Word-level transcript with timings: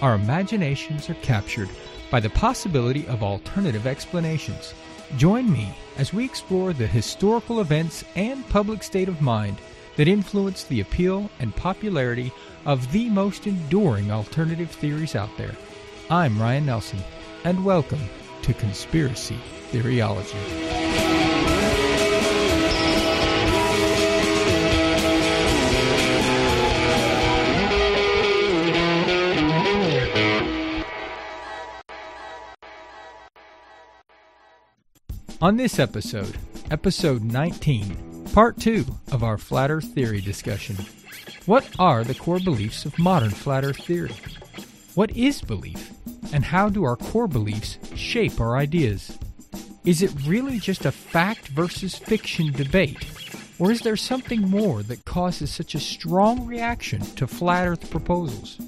our 0.00 0.14
imaginations 0.14 1.08
are 1.08 1.14
captured 1.14 1.68
by 2.10 2.20
the 2.20 2.30
possibility 2.30 3.06
of 3.08 3.22
alternative 3.22 3.86
explanations. 3.86 4.74
Join 5.16 5.50
me 5.50 5.74
as 5.96 6.12
we 6.12 6.24
explore 6.24 6.72
the 6.72 6.86
historical 6.86 7.60
events 7.60 8.04
and 8.14 8.48
public 8.48 8.82
state 8.82 9.08
of 9.08 9.20
mind 9.20 9.58
that 9.96 10.08
influenced 10.08 10.68
the 10.68 10.80
appeal 10.80 11.30
and 11.38 11.54
popularity 11.56 12.32
of 12.64 12.90
the 12.92 13.08
most 13.08 13.46
enduring 13.46 14.10
alternative 14.10 14.70
theories 14.70 15.16
out 15.16 15.30
there. 15.38 15.54
I'm 16.10 16.40
Ryan 16.40 16.66
Nelson, 16.66 16.98
and 17.44 17.64
welcome 17.64 18.00
to 18.42 18.54
Conspiracy 18.54 19.38
Theoryology. 19.70 21.55
On 35.42 35.58
this 35.58 35.78
episode, 35.78 36.34
episode 36.70 37.22
19, 37.22 38.24
part 38.32 38.58
2 38.58 38.86
of 39.12 39.22
our 39.22 39.36
Flat 39.36 39.70
Earth 39.70 39.92
Theory 39.92 40.22
discussion, 40.22 40.76
what 41.44 41.68
are 41.78 42.04
the 42.04 42.14
core 42.14 42.40
beliefs 42.40 42.86
of 42.86 42.98
modern 42.98 43.28
Flat 43.28 43.62
Earth 43.62 43.84
theory? 43.84 44.14
What 44.94 45.14
is 45.14 45.42
belief? 45.42 45.90
And 46.32 46.42
how 46.42 46.70
do 46.70 46.84
our 46.84 46.96
core 46.96 47.28
beliefs 47.28 47.78
shape 47.94 48.40
our 48.40 48.56
ideas? 48.56 49.18
Is 49.84 50.00
it 50.00 50.10
really 50.24 50.58
just 50.58 50.86
a 50.86 50.90
fact 50.90 51.48
versus 51.48 51.98
fiction 51.98 52.50
debate? 52.52 53.04
Or 53.58 53.70
is 53.70 53.80
there 53.80 53.96
something 53.96 54.40
more 54.40 54.82
that 54.84 55.04
causes 55.04 55.50
such 55.50 55.74
a 55.74 55.80
strong 55.80 56.46
reaction 56.46 57.02
to 57.16 57.26
flat 57.26 57.68
earth 57.68 57.90
proposals? 57.90 58.58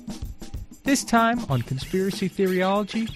This 0.85 1.03
time 1.03 1.47
on 1.49 1.63
Conspiracy 1.63 2.29
Theoryology, 2.29 3.11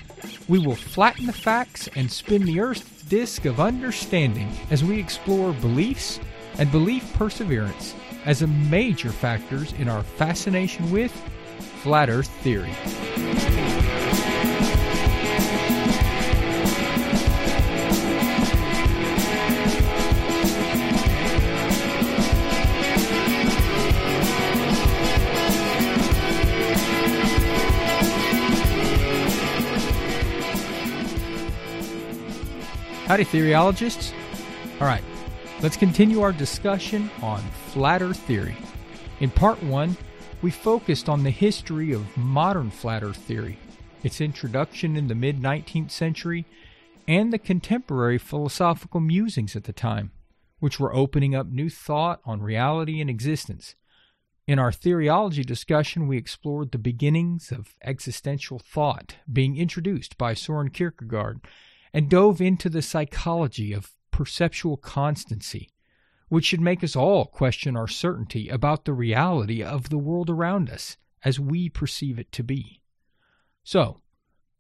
we 0.49 0.59
will 0.59 0.75
flatten 0.75 1.27
the 1.27 1.33
facts 1.35 1.89
and 1.95 2.11
spin 2.11 2.47
the 2.47 2.61
earth's 2.61 2.92
disk 3.13 3.45
of 3.45 3.61
understanding 3.61 4.49
as 4.71 4.83
we 4.83 4.99
explore 4.99 5.53
beliefs 5.53 6.19
and 6.57 6.73
belief 6.73 7.13
perseverance 7.13 7.95
as 8.25 8.41
a 8.41 8.47
major 8.47 9.11
factors 9.11 9.75
in 9.75 9.87
our 9.87 10.03
fascination 10.03 10.91
with 10.91 11.13
flat 11.83 12.09
earth 12.09 12.31
theory. 12.41 12.73
Howdy, 33.13 33.27
theoryologists. 33.27 34.11
All 34.81 34.87
right, 34.87 35.05
let's 35.61 35.77
continue 35.77 36.23
our 36.23 36.33
discussion 36.33 37.11
on 37.21 37.43
flat 37.67 38.01
earth 38.01 38.17
theory. 38.21 38.57
In 39.21 39.29
part 39.29 39.63
one, 39.63 39.99
we 40.41 40.51
focused 40.51 41.11
on 41.11 41.23
the 41.23 41.29
history 41.29 41.93
of 41.93 42.17
modern 42.17 42.71
flat 42.71 43.03
earth 43.03 43.19
theory, 43.19 43.59
its 44.03 44.23
introduction 44.23 44.97
in 44.97 45.09
the 45.09 45.15
mid 45.15 45.43
19th 45.43 45.91
century, 45.91 46.47
and 47.07 47.31
the 47.31 47.39
contemporary 47.39 48.17
philosophical 48.17 49.01
musings 49.01 49.55
at 49.57 49.65
the 49.65 49.75
time, 49.75 50.11
which 50.61 50.81
were 50.81 50.97
opening 50.97 51.35
up 51.35 51.49
new 51.49 51.69
thought 51.69 52.23
on 52.25 52.41
reality 52.41 52.99
and 52.99 53.11
existence. 53.11 53.75
In 54.47 54.59
our 54.59 54.71
theoryology 54.71 55.45
discussion, 55.45 56.09
we 56.09 56.17
explored 56.17 56.73
the 56.73 56.79
beginnings 56.79 57.53
of 57.53 57.75
existential 57.85 58.59
thought 58.59 59.17
being 59.31 59.59
introduced 59.59 60.17
by 60.17 60.33
Soren 60.33 60.71
Kierkegaard 60.71 61.43
and 61.93 62.09
dove 62.09 62.41
into 62.41 62.69
the 62.69 62.83
psychology 62.83 63.73
of 63.73 63.93
perceptual 64.11 64.77
constancy, 64.77 65.71
which 66.29 66.47
should 66.47 66.61
make 66.61 66.83
us 66.83 66.97
all 66.97 67.27
question 67.27 67.77
our 67.77 67.89
certainty 67.89 68.49
about 68.49 68.85
the 68.85 68.93
reality 68.93 69.63
of 69.63 69.91
the 69.91 69.99
world 69.99 70.31
around 70.31 70.71
us 70.71 70.97
as 71.25 71.39
we 71.39 71.69
perceive 71.69 72.19
it 72.19 72.33
to 72.33 72.43
be. 72.43 72.81
So, 73.65 74.01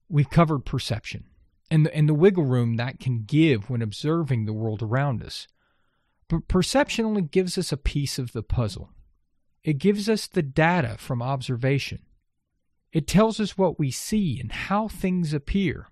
we've 0.08 0.30
covered 0.30 0.64
perception 0.64 1.24
and 1.70 1.86
the, 1.86 1.94
and 1.94 2.08
the 2.08 2.14
wiggle 2.14 2.44
room 2.44 2.76
that 2.76 3.00
can 3.00 3.24
give 3.24 3.70
when 3.70 3.82
observing 3.82 4.44
the 4.44 4.52
world 4.52 4.82
around 4.82 5.22
us. 5.22 5.48
But 6.28 6.48
perception 6.48 7.04
only 7.04 7.22
gives 7.22 7.56
us 7.56 7.72
a 7.72 7.76
piece 7.76 8.18
of 8.18 8.32
the 8.32 8.42
puzzle. 8.42 8.90
It 9.64 9.78
gives 9.78 10.08
us 10.08 10.26
the 10.26 10.42
data 10.42 10.96
from 10.98 11.22
observation. 11.22 12.00
It 12.92 13.06
tells 13.06 13.40
us 13.40 13.56
what 13.56 13.78
we 13.78 13.90
see 13.90 14.38
and 14.40 14.52
how 14.52 14.88
things 14.88 15.32
appear. 15.32 15.88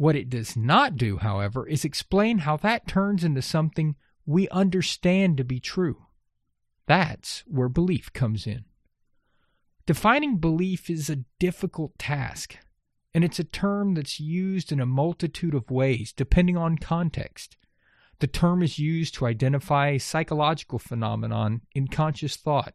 What 0.00 0.16
it 0.16 0.30
does 0.30 0.56
not 0.56 0.96
do, 0.96 1.18
however, 1.18 1.68
is 1.68 1.84
explain 1.84 2.38
how 2.38 2.56
that 2.56 2.88
turns 2.88 3.22
into 3.22 3.42
something 3.42 3.96
we 4.24 4.48
understand 4.48 5.36
to 5.36 5.44
be 5.44 5.60
true. 5.60 6.06
That's 6.86 7.44
where 7.46 7.68
belief 7.68 8.10
comes 8.14 8.46
in. 8.46 8.64
Defining 9.84 10.38
belief 10.38 10.88
is 10.88 11.10
a 11.10 11.24
difficult 11.38 11.98
task, 11.98 12.56
and 13.12 13.22
it's 13.22 13.38
a 13.38 13.44
term 13.44 13.92
that's 13.92 14.18
used 14.18 14.72
in 14.72 14.80
a 14.80 14.86
multitude 14.86 15.54
of 15.54 15.70
ways 15.70 16.14
depending 16.14 16.56
on 16.56 16.78
context. 16.78 17.58
The 18.20 18.26
term 18.26 18.62
is 18.62 18.78
used 18.78 19.12
to 19.16 19.26
identify 19.26 19.98
psychological 19.98 20.78
phenomenon 20.78 21.60
in 21.74 21.88
conscious 21.88 22.36
thought. 22.36 22.72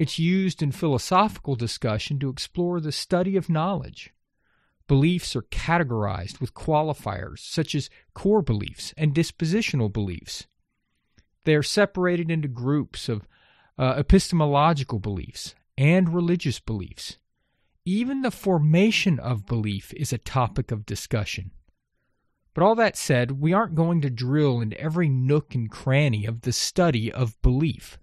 It's 0.00 0.18
used 0.18 0.64
in 0.64 0.72
philosophical 0.72 1.54
discussion 1.54 2.18
to 2.18 2.28
explore 2.28 2.80
the 2.80 2.90
study 2.90 3.36
of 3.36 3.48
knowledge. 3.48 4.12
Beliefs 4.90 5.36
are 5.36 5.42
categorized 5.42 6.40
with 6.40 6.52
qualifiers 6.52 7.38
such 7.38 7.76
as 7.76 7.90
core 8.12 8.42
beliefs 8.42 8.92
and 8.96 9.14
dispositional 9.14 9.92
beliefs. 9.92 10.48
They 11.44 11.54
are 11.54 11.62
separated 11.62 12.28
into 12.28 12.48
groups 12.48 13.08
of 13.08 13.28
uh, 13.78 13.94
epistemological 13.98 14.98
beliefs 14.98 15.54
and 15.78 16.12
religious 16.12 16.58
beliefs. 16.58 17.18
Even 17.84 18.22
the 18.22 18.32
formation 18.32 19.20
of 19.20 19.46
belief 19.46 19.94
is 19.94 20.12
a 20.12 20.18
topic 20.18 20.72
of 20.72 20.86
discussion. 20.86 21.52
But 22.52 22.64
all 22.64 22.74
that 22.74 22.96
said, 22.96 23.40
we 23.40 23.52
aren't 23.52 23.76
going 23.76 24.00
to 24.00 24.10
drill 24.10 24.60
into 24.60 24.80
every 24.80 25.08
nook 25.08 25.54
and 25.54 25.70
cranny 25.70 26.26
of 26.26 26.40
the 26.40 26.52
study 26.52 27.12
of 27.12 27.40
belief. 27.42 28.00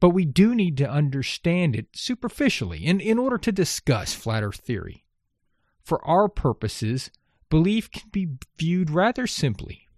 But 0.00 0.10
we 0.10 0.26
do 0.26 0.54
need 0.54 0.76
to 0.76 0.90
understand 0.90 1.74
it 1.74 1.86
superficially 1.94 2.84
in, 2.84 3.00
in 3.00 3.18
order 3.18 3.38
to 3.38 3.52
discuss 3.52 4.12
flat 4.12 4.42
earth 4.42 4.60
theory. 4.60 5.06
For 5.82 6.04
our 6.06 6.28
purposes, 6.28 7.10
belief 7.50 7.90
can 7.90 8.08
be 8.10 8.28
viewed 8.58 8.90
rather 8.90 9.26
simply. 9.26 9.88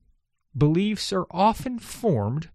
Beliefs 0.57 1.13
are 1.13 1.27
often 1.31 1.79
formed 1.79 2.51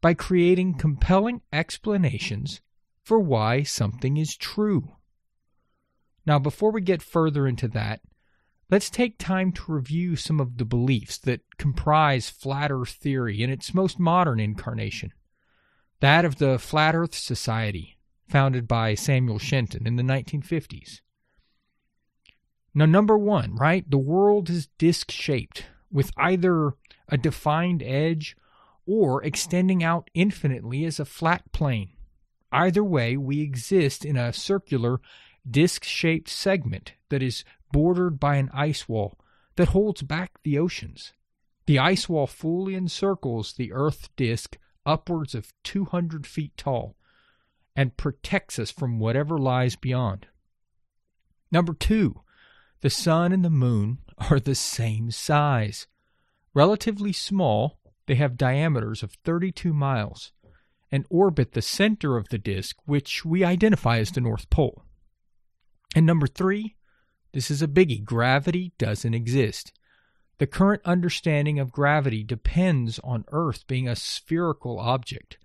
by 0.00 0.14
creating 0.14 0.74
compelling 0.74 1.42
explanations 1.52 2.60
for 3.02 3.18
why 3.18 3.62
something 3.62 4.16
is 4.16 4.36
true. 4.36 4.96
Now, 6.26 6.38
before 6.38 6.72
we 6.72 6.80
get 6.80 7.02
further 7.02 7.46
into 7.46 7.68
that, 7.68 8.00
let's 8.70 8.90
take 8.90 9.18
time 9.18 9.52
to 9.52 9.72
review 9.72 10.16
some 10.16 10.40
of 10.40 10.56
the 10.56 10.64
beliefs 10.64 11.18
that 11.18 11.42
comprise 11.58 12.30
flat 12.30 12.70
earth 12.70 12.90
theory 12.90 13.42
in 13.42 13.50
its 13.50 13.74
most 13.74 13.98
modern 13.98 14.40
incarnation 14.40 15.12
that 16.04 16.26
of 16.26 16.36
the 16.36 16.58
Flat 16.58 16.94
Earth 16.94 17.14
Society, 17.14 17.96
founded 18.28 18.68
by 18.68 18.94
Samuel 18.94 19.38
Shenton 19.38 19.86
in 19.86 19.96
the 19.96 20.02
1950s. 20.02 21.00
Now, 22.74 22.86
number 22.86 23.16
one, 23.16 23.54
right? 23.54 23.88
The 23.88 23.98
world 23.98 24.50
is 24.50 24.68
disc 24.78 25.10
shaped 25.10 25.66
with 25.92 26.10
either 26.16 26.72
a 27.08 27.16
defined 27.16 27.82
edge 27.82 28.36
or 28.86 29.22
extending 29.22 29.84
out 29.84 30.10
infinitely 30.12 30.84
as 30.84 30.98
a 30.98 31.04
flat 31.04 31.52
plane. 31.52 31.90
Either 32.50 32.82
way, 32.82 33.16
we 33.16 33.40
exist 33.40 34.04
in 34.04 34.16
a 34.16 34.32
circular, 34.32 35.00
disc 35.48 35.84
shaped 35.84 36.28
segment 36.28 36.94
that 37.10 37.22
is 37.22 37.44
bordered 37.72 38.18
by 38.18 38.36
an 38.36 38.50
ice 38.52 38.88
wall 38.88 39.18
that 39.56 39.68
holds 39.68 40.02
back 40.02 40.42
the 40.42 40.58
oceans. 40.58 41.12
The 41.66 41.78
ice 41.78 42.08
wall 42.08 42.26
fully 42.26 42.74
encircles 42.74 43.54
the 43.54 43.72
Earth 43.72 44.08
disk 44.16 44.58
upwards 44.84 45.34
of 45.34 45.52
200 45.62 46.26
feet 46.26 46.56
tall 46.56 46.96
and 47.76 47.96
protects 47.96 48.58
us 48.58 48.70
from 48.70 48.98
whatever 48.98 49.38
lies 49.38 49.76
beyond. 49.76 50.26
Number 51.50 51.72
two, 51.72 52.20
the 52.84 52.90
sun 52.90 53.32
and 53.32 53.42
the 53.42 53.48
moon 53.48 53.96
are 54.30 54.38
the 54.38 54.54
same 54.54 55.10
size. 55.10 55.86
Relatively 56.52 57.14
small, 57.14 57.80
they 58.06 58.14
have 58.16 58.36
diameters 58.36 59.02
of 59.02 59.16
32 59.24 59.72
miles 59.72 60.32
and 60.92 61.06
orbit 61.08 61.52
the 61.52 61.62
center 61.62 62.18
of 62.18 62.28
the 62.28 62.36
disk, 62.36 62.76
which 62.84 63.24
we 63.24 63.42
identify 63.42 63.96
as 63.96 64.10
the 64.10 64.20
North 64.20 64.50
Pole. 64.50 64.84
And 65.96 66.04
number 66.04 66.26
three, 66.26 66.76
this 67.32 67.50
is 67.50 67.62
a 67.62 67.66
biggie 67.66 68.04
gravity 68.04 68.74
doesn't 68.76 69.14
exist. 69.14 69.72
The 70.36 70.46
current 70.46 70.82
understanding 70.84 71.58
of 71.58 71.72
gravity 71.72 72.22
depends 72.22 72.98
on 72.98 73.24
Earth 73.32 73.66
being 73.66 73.88
a 73.88 73.96
spherical 73.96 74.78
object. 74.78 75.38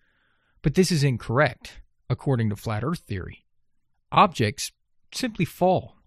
But 0.61 0.75
this 0.75 0.91
is 0.91 1.05
incorrect, 1.05 1.79
according 2.09 2.49
to 2.49 2.57
flat 2.57 2.83
Earth 2.83 3.03
theory. 3.07 3.45
objects 4.11 4.73
simply 5.13 5.45
fall. 5.45 5.98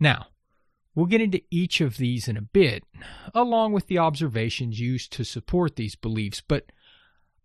Now, 0.00 0.28
we'll 0.94 1.06
get 1.06 1.20
into 1.20 1.42
each 1.50 1.80
of 1.80 1.96
these 1.96 2.28
in 2.28 2.36
a 2.36 2.42
bit, 2.42 2.84
along 3.34 3.72
with 3.72 3.86
the 3.86 3.98
observations 3.98 4.80
used 4.80 5.12
to 5.12 5.24
support 5.24 5.76
these 5.76 5.96
beliefs, 5.96 6.42
but 6.46 6.70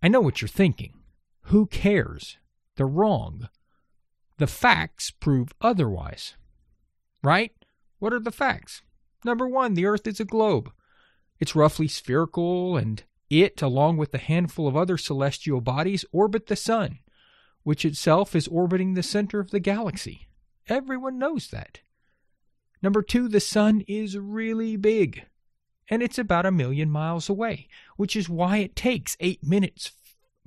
I 0.01 0.07
know 0.07 0.22
what 0.22 0.42
you're 0.42 0.50
thinking. 0.50 0.94
Who 1.44 1.66
cares? 1.66 2.38
They're 2.75 2.88
wrong. 2.88 3.50
The 4.38 4.48
facts 4.48 5.12
prove 5.12 5.50
otherwise. 5.62 6.36
Right? 7.22 7.51
What 8.00 8.13
are 8.13 8.19
the 8.19 8.31
facts? 8.31 8.81
Number 9.25 9.48
one, 9.48 9.74
the 9.74 9.86
Earth 9.86 10.07
is 10.07 10.19
a 10.19 10.25
globe. 10.25 10.72
It's 11.40 11.56
roughly 11.56 11.88
spherical, 11.88 12.78
and 12.78 13.04
it, 13.30 13.62
along 13.62 13.98
with 13.98 14.13
a 14.13 14.18
handful 14.19 14.68
of 14.68 14.78
other 14.78 14.98
celestial 14.98 15.60
bodies, 15.62 16.06
orbit 16.12 16.48
the 16.48 16.56
Sun, 16.56 17.00
which 17.63 17.84
itself 17.84 18.36
is 18.36 18.48
orbiting 18.48 18.94
the 18.94 19.04
center 19.04 19.40
of 19.40 19.52
the 19.52 19.60
galaxy. 19.60 20.28
Everyone 20.68 21.19
knows 21.19 21.50
that. 21.50 21.81
Number 22.81 23.02
two, 23.02 23.28
the 23.28 23.40
Sun 23.40 23.84
is 23.88 24.18
really 24.18 24.76
big, 24.78 25.26
and 25.90 26.02
it's 26.02 26.18
about 26.18 26.46
a 26.46 26.52
million 26.52 26.90
miles 26.90 27.30
away, 27.30 27.68
which 27.98 28.16
is 28.16 28.30
why 28.30 28.58
it 28.58 28.76
takes 28.76 29.18
eight 29.20 29.44
minutes 29.44 29.92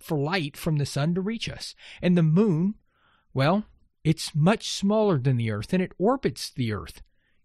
for 0.00 0.18
light 0.18 0.56
from 0.56 0.76
the 0.76 0.86
Sun 0.86 1.14
to 1.14 1.20
reach 1.20 1.48
us. 1.48 1.74
And 2.00 2.16
the 2.16 2.22
Moon, 2.22 2.74
well, 3.34 3.64
it's 4.04 4.34
much 4.34 4.68
smaller 4.68 5.18
than 5.18 5.36
the 5.36 5.50
Earth, 5.50 5.72
and 5.72 5.82
it 5.82 5.92
orbits 5.98 6.50
the 6.50 6.72
Earth 6.72 7.02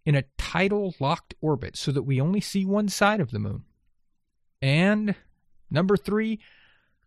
in 0.08 0.16
a 0.16 0.24
tidal 0.38 0.96
locked 1.02 1.34
orbit 1.42 1.76
so 1.76 1.92
that 1.92 2.04
we 2.04 2.22
only 2.22 2.40
see 2.40 2.64
one 2.64 2.88
side 2.88 3.20
of 3.20 3.32
the 3.32 3.40
moon. 3.40 3.66
And 4.62 5.16
number 5.70 5.98
three, 5.98 6.40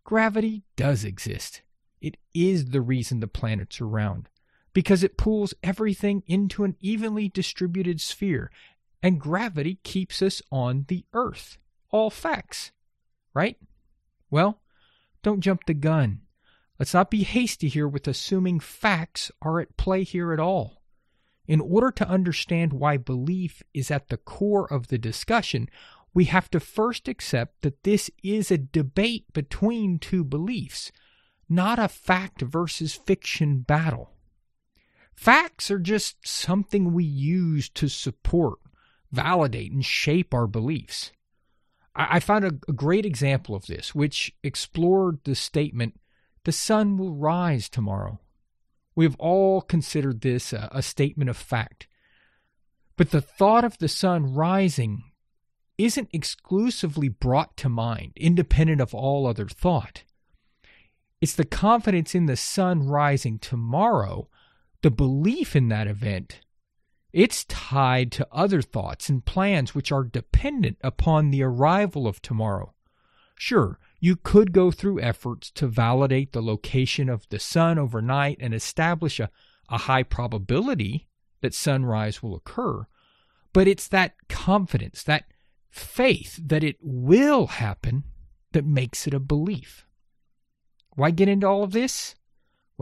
gravity 0.03 0.61
does 0.75 1.03
exist. 1.03 1.63
It 1.99 2.17
is 2.35 2.67
the 2.67 2.79
reason 2.79 3.19
the 3.19 3.27
planets 3.27 3.81
are 3.81 3.87
round, 3.87 4.29
because 4.73 5.03
it 5.03 5.17
pulls 5.17 5.53
everything 5.63 6.23
into 6.27 6.63
an 6.63 6.75
evenly 6.79 7.27
distributed 7.27 7.99
sphere, 7.99 8.51
and 9.03 9.19
gravity 9.19 9.79
keeps 9.83 10.21
us 10.21 10.41
on 10.51 10.85
the 10.87 11.05
Earth. 11.13 11.57
All 11.89 12.09
facts, 12.09 12.71
right? 13.33 13.57
Well, 14.29 14.61
don't 15.23 15.41
jump 15.41 15.65
the 15.65 15.73
gun. 15.73 16.21
Let's 16.79 16.93
not 16.93 17.11
be 17.11 17.23
hasty 17.23 17.67
here 17.67 17.87
with 17.87 18.07
assuming 18.07 18.59
facts 18.59 19.31
are 19.41 19.59
at 19.59 19.77
play 19.77 20.03
here 20.03 20.33
at 20.33 20.39
all. 20.39 20.81
In 21.47 21.59
order 21.59 21.91
to 21.91 22.07
understand 22.07 22.71
why 22.73 22.97
belief 22.97 23.61
is 23.73 23.91
at 23.91 24.07
the 24.07 24.17
core 24.17 24.71
of 24.71 24.87
the 24.87 24.97
discussion, 24.97 25.69
we 26.13 26.25
have 26.25 26.49
to 26.51 26.59
first 26.59 27.07
accept 27.07 27.61
that 27.61 27.83
this 27.83 28.09
is 28.23 28.51
a 28.51 28.57
debate 28.57 29.31
between 29.33 29.99
two 29.99 30.23
beliefs, 30.23 30.91
not 31.49 31.79
a 31.79 31.87
fact 31.87 32.41
versus 32.41 32.95
fiction 32.95 33.59
battle. 33.59 34.11
Facts 35.21 35.69
are 35.69 35.77
just 35.77 36.27
something 36.27 36.93
we 36.93 37.03
use 37.03 37.69
to 37.69 37.87
support, 37.87 38.57
validate, 39.11 39.71
and 39.71 39.85
shape 39.85 40.33
our 40.33 40.47
beliefs. 40.47 41.11
I 41.93 42.19
found 42.19 42.43
a, 42.43 42.51
great 42.71 43.05
example 43.05 43.53
of 43.53 43.67
this, 43.67 43.93
which 43.93 44.33
explored 44.41 45.19
the 45.23 45.35
statement, 45.35 45.99
the 46.43 46.51
sun 46.51 46.97
will 46.97 47.13
rise 47.13 47.69
tomorrow. 47.69 48.19
We 48.95 49.05
have 49.05 49.15
all 49.19 49.61
considered 49.61 50.21
this 50.21 50.53
a, 50.53 50.67
a 50.71 50.81
statement 50.81 51.29
of 51.29 51.37
fact. 51.37 51.87
But 52.97 53.11
the 53.11 53.21
thought 53.21 53.63
of 53.63 53.77
the 53.77 53.89
sun 53.89 54.33
rising 54.33 55.03
isn't 55.77 56.09
exclusively 56.11 57.09
brought 57.09 57.55
to 57.57 57.69
mind, 57.69 58.13
independent 58.15 58.81
of 58.81 58.95
all 58.95 59.27
other 59.27 59.47
thought. 59.47 60.03
It's 61.21 61.35
the 61.35 61.45
confidence 61.45 62.15
in 62.15 62.25
the 62.25 62.35
sun 62.35 62.87
rising 62.87 63.37
tomorrow, 63.37 64.27
the 64.81 64.91
belief 64.91 65.55
in 65.55 65.69
that 65.69 65.87
event. 65.87 66.41
It's 67.13 67.43
tied 67.45 68.11
to 68.13 68.27
other 68.31 68.61
thoughts 68.61 69.09
and 69.09 69.25
plans 69.25 69.75
which 69.75 69.91
are 69.91 70.03
dependent 70.03 70.77
upon 70.81 71.29
the 71.29 71.43
arrival 71.43 72.07
of 72.07 72.21
tomorrow. 72.21 72.73
Sure, 73.35 73.79
you 73.99 74.15
could 74.15 74.53
go 74.53 74.71
through 74.71 75.01
efforts 75.01 75.51
to 75.51 75.67
validate 75.67 76.31
the 76.31 76.41
location 76.41 77.09
of 77.09 77.27
the 77.29 77.39
sun 77.39 77.77
overnight 77.77 78.37
and 78.39 78.53
establish 78.53 79.19
a, 79.19 79.29
a 79.69 79.79
high 79.79 80.03
probability 80.03 81.07
that 81.41 81.53
sunrise 81.53 82.23
will 82.23 82.35
occur, 82.35 82.85
but 83.51 83.67
it's 83.67 83.87
that 83.87 84.13
confidence, 84.29 85.03
that 85.03 85.25
faith 85.69 86.39
that 86.43 86.63
it 86.63 86.77
will 86.81 87.47
happen 87.47 88.03
that 88.51 88.65
makes 88.65 89.07
it 89.07 89.13
a 89.13 89.19
belief. 89.19 89.85
Why 90.95 91.11
get 91.11 91.29
into 91.29 91.47
all 91.47 91.63
of 91.63 91.71
this? 91.71 92.15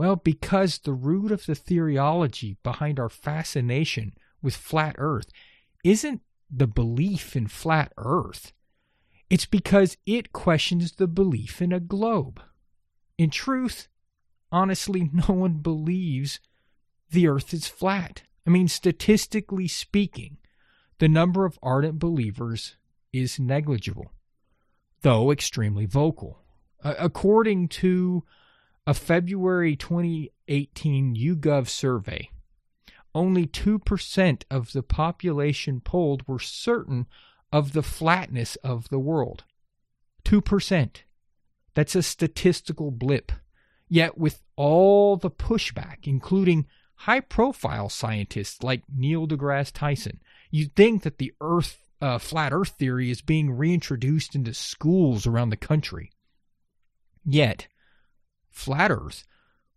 Well, 0.00 0.16
because 0.16 0.78
the 0.78 0.94
root 0.94 1.30
of 1.30 1.44
the 1.44 1.52
theoryology 1.52 2.56
behind 2.62 2.98
our 2.98 3.10
fascination 3.10 4.14
with 4.40 4.56
flat 4.56 4.94
earth 4.96 5.26
isn't 5.84 6.22
the 6.50 6.66
belief 6.66 7.36
in 7.36 7.48
flat 7.48 7.92
earth. 7.98 8.54
It's 9.28 9.44
because 9.44 9.98
it 10.06 10.32
questions 10.32 10.92
the 10.92 11.06
belief 11.06 11.60
in 11.60 11.70
a 11.70 11.80
globe. 11.80 12.40
In 13.18 13.28
truth, 13.28 13.88
honestly, 14.50 15.10
no 15.28 15.34
one 15.34 15.56
believes 15.56 16.40
the 17.10 17.28
earth 17.28 17.52
is 17.52 17.66
flat. 17.66 18.22
I 18.46 18.50
mean, 18.50 18.68
statistically 18.68 19.68
speaking, 19.68 20.38
the 20.96 21.08
number 21.08 21.44
of 21.44 21.58
ardent 21.62 21.98
believers 21.98 22.76
is 23.12 23.38
negligible, 23.38 24.12
though 25.02 25.30
extremely 25.30 25.84
vocal. 25.84 26.40
According 26.82 27.68
to 27.68 28.24
a 28.90 28.94
February 28.94 29.76
2018 29.76 31.14
YouGov 31.14 31.68
survey, 31.68 32.28
only 33.14 33.46
2% 33.46 34.42
of 34.50 34.72
the 34.72 34.82
population 34.82 35.80
polled 35.80 36.26
were 36.26 36.40
certain 36.40 37.06
of 37.52 37.72
the 37.72 37.84
flatness 37.84 38.56
of 38.64 38.88
the 38.88 38.98
world. 38.98 39.44
2%. 40.24 40.96
That's 41.74 41.94
a 41.94 42.02
statistical 42.02 42.90
blip. 42.90 43.30
Yet, 43.88 44.18
with 44.18 44.42
all 44.56 45.16
the 45.16 45.30
pushback, 45.30 45.98
including 46.08 46.66
high 46.96 47.20
profile 47.20 47.90
scientists 47.90 48.60
like 48.64 48.82
Neil 48.92 49.28
deGrasse 49.28 49.70
Tyson, 49.72 50.18
you'd 50.50 50.74
think 50.74 51.04
that 51.04 51.18
the 51.18 51.32
Earth, 51.40 51.78
uh, 52.00 52.18
flat 52.18 52.52
Earth 52.52 52.70
theory 52.70 53.08
is 53.08 53.22
being 53.22 53.52
reintroduced 53.52 54.34
into 54.34 54.52
schools 54.52 55.28
around 55.28 55.50
the 55.50 55.56
country. 55.56 56.10
Yet, 57.24 57.68
flat 58.50 58.90
Earth, 58.90 59.24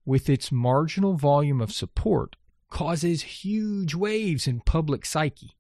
with 0.06 0.30
its 0.30 0.52
marginal 0.52 1.16
volume 1.16 1.62
of 1.62 1.72
support, 1.72 2.36
causes 2.70 3.22
huge 3.22 3.94
waves 3.96 4.48
in 4.48 4.60
public 4.60 5.06
psyche. 5.06 5.56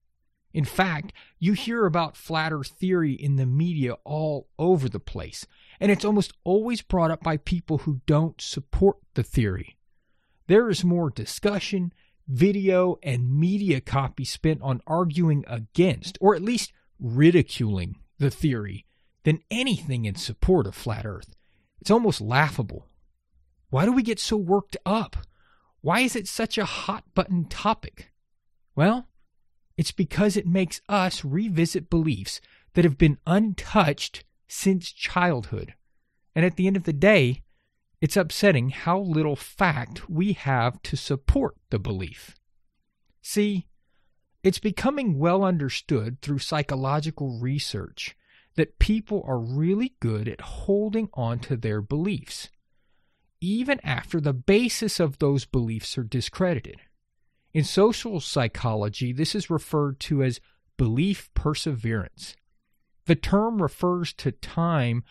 In 0.53 0.65
fact, 0.65 1.13
you 1.39 1.53
hear 1.53 1.85
about 1.85 2.15
flat 2.15 2.53
earth 2.53 2.67
theory 2.67 3.13
in 3.13 3.37
the 3.37 3.45
media 3.45 3.93
all 4.03 4.47
over 4.59 4.87
the 4.87 4.99
place, 4.99 5.47
and 5.79 5.91
it's 5.91 6.05
almost 6.05 6.33
always 6.43 6.81
brought 6.81 7.09
up 7.11 7.23
by 7.23 7.37
people 7.37 7.79
who 7.79 8.01
don't 8.05 8.39
support 8.39 8.97
the 9.15 9.23
theory. 9.23 9.77
There 10.47 10.69
is 10.69 10.83
more 10.83 11.09
discussion, 11.09 11.91
video, 12.27 12.97
and 13.01 13.33
media 13.33 13.81
copy 13.81 14.25
spent 14.25 14.61
on 14.61 14.81
arguing 14.85 15.43
against, 15.47 16.17
or 16.21 16.35
at 16.35 16.41
least 16.41 16.71
ridiculing, 16.99 17.97
the 18.19 18.29
theory 18.29 18.85
than 19.23 19.39
anything 19.49 20.05
in 20.05 20.15
support 20.15 20.67
of 20.67 20.75
flat 20.75 21.05
earth. 21.05 21.35
It's 21.81 21.91
almost 21.91 22.21
laughable. 22.21 22.87
Why 23.73 23.85
do 23.85 23.91
we 23.91 24.03
get 24.03 24.19
so 24.19 24.37
worked 24.37 24.77
up? 24.85 25.17
Why 25.81 26.01
is 26.01 26.15
it 26.15 26.27
such 26.27 26.59
a 26.59 26.63
hot 26.63 27.05
button 27.15 27.45
topic? 27.45 28.11
Well, 28.75 29.07
it's 29.77 29.91
because 29.91 30.37
it 30.37 30.45
makes 30.45 30.79
us 30.87 31.25
revisit 31.25 31.89
beliefs 31.89 32.39
that 32.75 32.85
have 32.85 32.99
been 32.99 33.17
untouched 33.25 34.25
since 34.47 34.91
childhood. 34.91 35.73
And 36.35 36.45
at 36.45 36.55
the 36.55 36.67
end 36.67 36.77
of 36.77 36.83
the 36.83 36.93
day, 36.93 37.41
it's 37.99 38.15
upsetting 38.15 38.69
how 38.69 38.99
little 38.99 39.35
fact 39.35 40.07
we 40.07 40.33
have 40.33 40.79
to 40.83 40.95
support 40.95 41.55
the 41.71 41.79
belief. 41.79 42.35
See, 43.23 43.65
it's 44.43 44.59
becoming 44.59 45.17
well 45.17 45.43
understood 45.43 46.21
through 46.21 46.37
psychological 46.37 47.39
research 47.39 48.15
that 48.53 48.77
people 48.77 49.23
are 49.25 49.39
really 49.39 49.95
good 49.99 50.27
at 50.27 50.41
holding 50.41 51.09
on 51.15 51.39
to 51.39 51.57
their 51.57 51.81
beliefs, 51.81 52.51
even 53.43 53.77
after 53.83 54.21
the 54.21 54.31
basis 54.31 55.01
of 55.01 55.19
those 55.19 55.43
beliefs 55.43 55.97
are 55.97 56.03
discredited. 56.03 56.77
In 57.53 57.65
social 57.65 58.21
psychology, 58.21 59.11
this 59.11 59.35
is 59.35 59.49
referred 59.49 59.99
to 60.01 60.23
as 60.23 60.39
belief 60.77 61.29
perseverance. 61.33 62.37
The 63.05 63.15
term 63.15 63.61
refers 63.61 64.13
to 64.13 64.31
time 64.31 65.03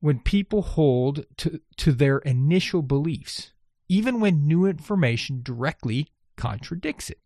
when 0.00 0.18
people 0.18 0.60
hold 0.60 1.24
to, 1.38 1.60
to 1.78 1.92
their 1.92 2.18
initial 2.18 2.82
beliefs, 2.82 3.54
even 3.88 4.20
when 4.20 4.46
new 4.46 4.66
information 4.66 5.40
directly 5.42 6.08
contradicts 6.36 7.08
it. 7.08 7.20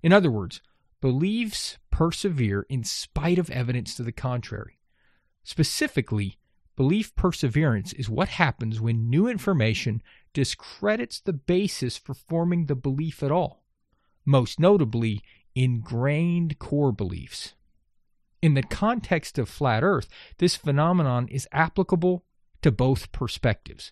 In 0.00 0.12
other 0.12 0.30
words, 0.30 0.60
beliefs 1.00 1.76
persevere 1.90 2.64
in 2.68 2.84
spite 2.84 3.38
of 3.38 3.50
evidence 3.50 3.96
to 3.96 4.04
the 4.04 4.12
contrary. 4.12 4.78
Specifically, 5.42 6.38
Belief 6.76 7.16
perseverance 7.16 7.94
is 7.94 8.10
what 8.10 8.28
happens 8.28 8.80
when 8.80 9.08
new 9.08 9.26
information 9.26 10.02
discredits 10.34 11.20
the 11.20 11.32
basis 11.32 11.96
for 11.96 12.12
forming 12.12 12.66
the 12.66 12.74
belief 12.74 13.22
at 13.22 13.32
all, 13.32 13.64
most 14.26 14.60
notably 14.60 15.22
ingrained 15.54 16.58
core 16.58 16.92
beliefs. 16.92 17.54
In 18.42 18.52
the 18.52 18.62
context 18.62 19.38
of 19.38 19.48
flat 19.48 19.82
Earth, 19.82 20.08
this 20.36 20.54
phenomenon 20.54 21.28
is 21.28 21.48
applicable 21.50 22.24
to 22.60 22.70
both 22.70 23.10
perspectives. 23.10 23.90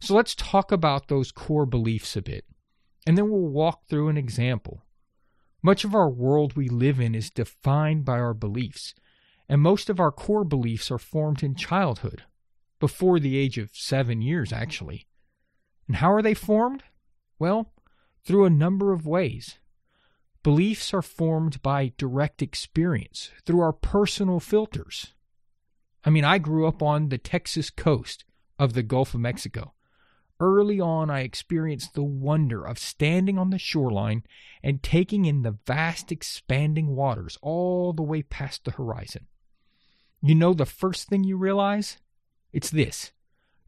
So 0.00 0.14
let's 0.14 0.34
talk 0.34 0.72
about 0.72 1.08
those 1.08 1.30
core 1.30 1.66
beliefs 1.66 2.16
a 2.16 2.22
bit, 2.22 2.46
and 3.06 3.18
then 3.18 3.30
we'll 3.30 3.40
walk 3.40 3.86
through 3.86 4.08
an 4.08 4.16
example. 4.16 4.82
Much 5.62 5.84
of 5.84 5.94
our 5.94 6.08
world 6.08 6.56
we 6.56 6.68
live 6.68 6.98
in 6.98 7.14
is 7.14 7.28
defined 7.28 8.04
by 8.06 8.18
our 8.18 8.34
beliefs, 8.34 8.94
and 9.48 9.60
most 9.60 9.90
of 9.90 10.00
our 10.00 10.12
core 10.12 10.44
beliefs 10.44 10.90
are 10.90 10.98
formed 10.98 11.42
in 11.42 11.54
childhood, 11.54 12.22
before 12.80 13.20
the 13.20 13.36
age 13.36 13.58
of 13.58 13.70
seven 13.72 14.22
years, 14.22 14.52
actually. 14.52 15.06
And 15.86 15.96
how 15.96 16.12
are 16.12 16.22
they 16.22 16.34
formed? 16.34 16.82
Well, 17.38 17.72
through 18.24 18.44
a 18.44 18.50
number 18.50 18.92
of 18.92 19.06
ways. 19.06 19.58
Beliefs 20.42 20.92
are 20.92 21.02
formed 21.02 21.62
by 21.62 21.92
direct 21.96 22.42
experience, 22.42 23.30
through 23.46 23.60
our 23.60 23.72
personal 23.72 24.40
filters. 24.40 25.14
I 26.04 26.10
mean, 26.10 26.24
I 26.24 26.38
grew 26.38 26.66
up 26.66 26.82
on 26.82 27.08
the 27.08 27.18
Texas 27.18 27.70
coast 27.70 28.24
of 28.58 28.74
the 28.74 28.82
Gulf 28.82 29.14
of 29.14 29.20
Mexico. 29.20 29.72
Early 30.40 30.80
on, 30.80 31.10
I 31.10 31.20
experienced 31.20 31.94
the 31.94 32.02
wonder 32.02 32.66
of 32.66 32.78
standing 32.78 33.38
on 33.38 33.50
the 33.50 33.58
shoreline 33.58 34.24
and 34.62 34.82
taking 34.82 35.24
in 35.24 35.42
the 35.42 35.56
vast 35.66 36.12
expanding 36.12 36.94
waters 36.94 37.38
all 37.40 37.92
the 37.92 38.02
way 38.02 38.22
past 38.22 38.64
the 38.64 38.72
horizon. 38.72 39.26
You 40.26 40.34
know, 40.34 40.54
the 40.54 40.64
first 40.64 41.06
thing 41.06 41.22
you 41.22 41.36
realize? 41.36 41.98
It's 42.50 42.70
this 42.70 43.12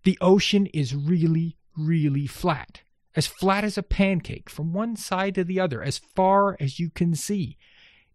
the 0.04 0.16
ocean 0.22 0.64
is 0.66 0.94
really, 0.94 1.58
really 1.76 2.26
flat, 2.26 2.80
as 3.14 3.26
flat 3.26 3.62
as 3.62 3.76
a 3.76 3.82
pancake 3.82 4.48
from 4.48 4.72
one 4.72 4.96
side 4.96 5.34
to 5.34 5.44
the 5.44 5.60
other, 5.60 5.82
as 5.82 5.98
far 5.98 6.56
as 6.58 6.80
you 6.80 6.88
can 6.88 7.14
see. 7.14 7.58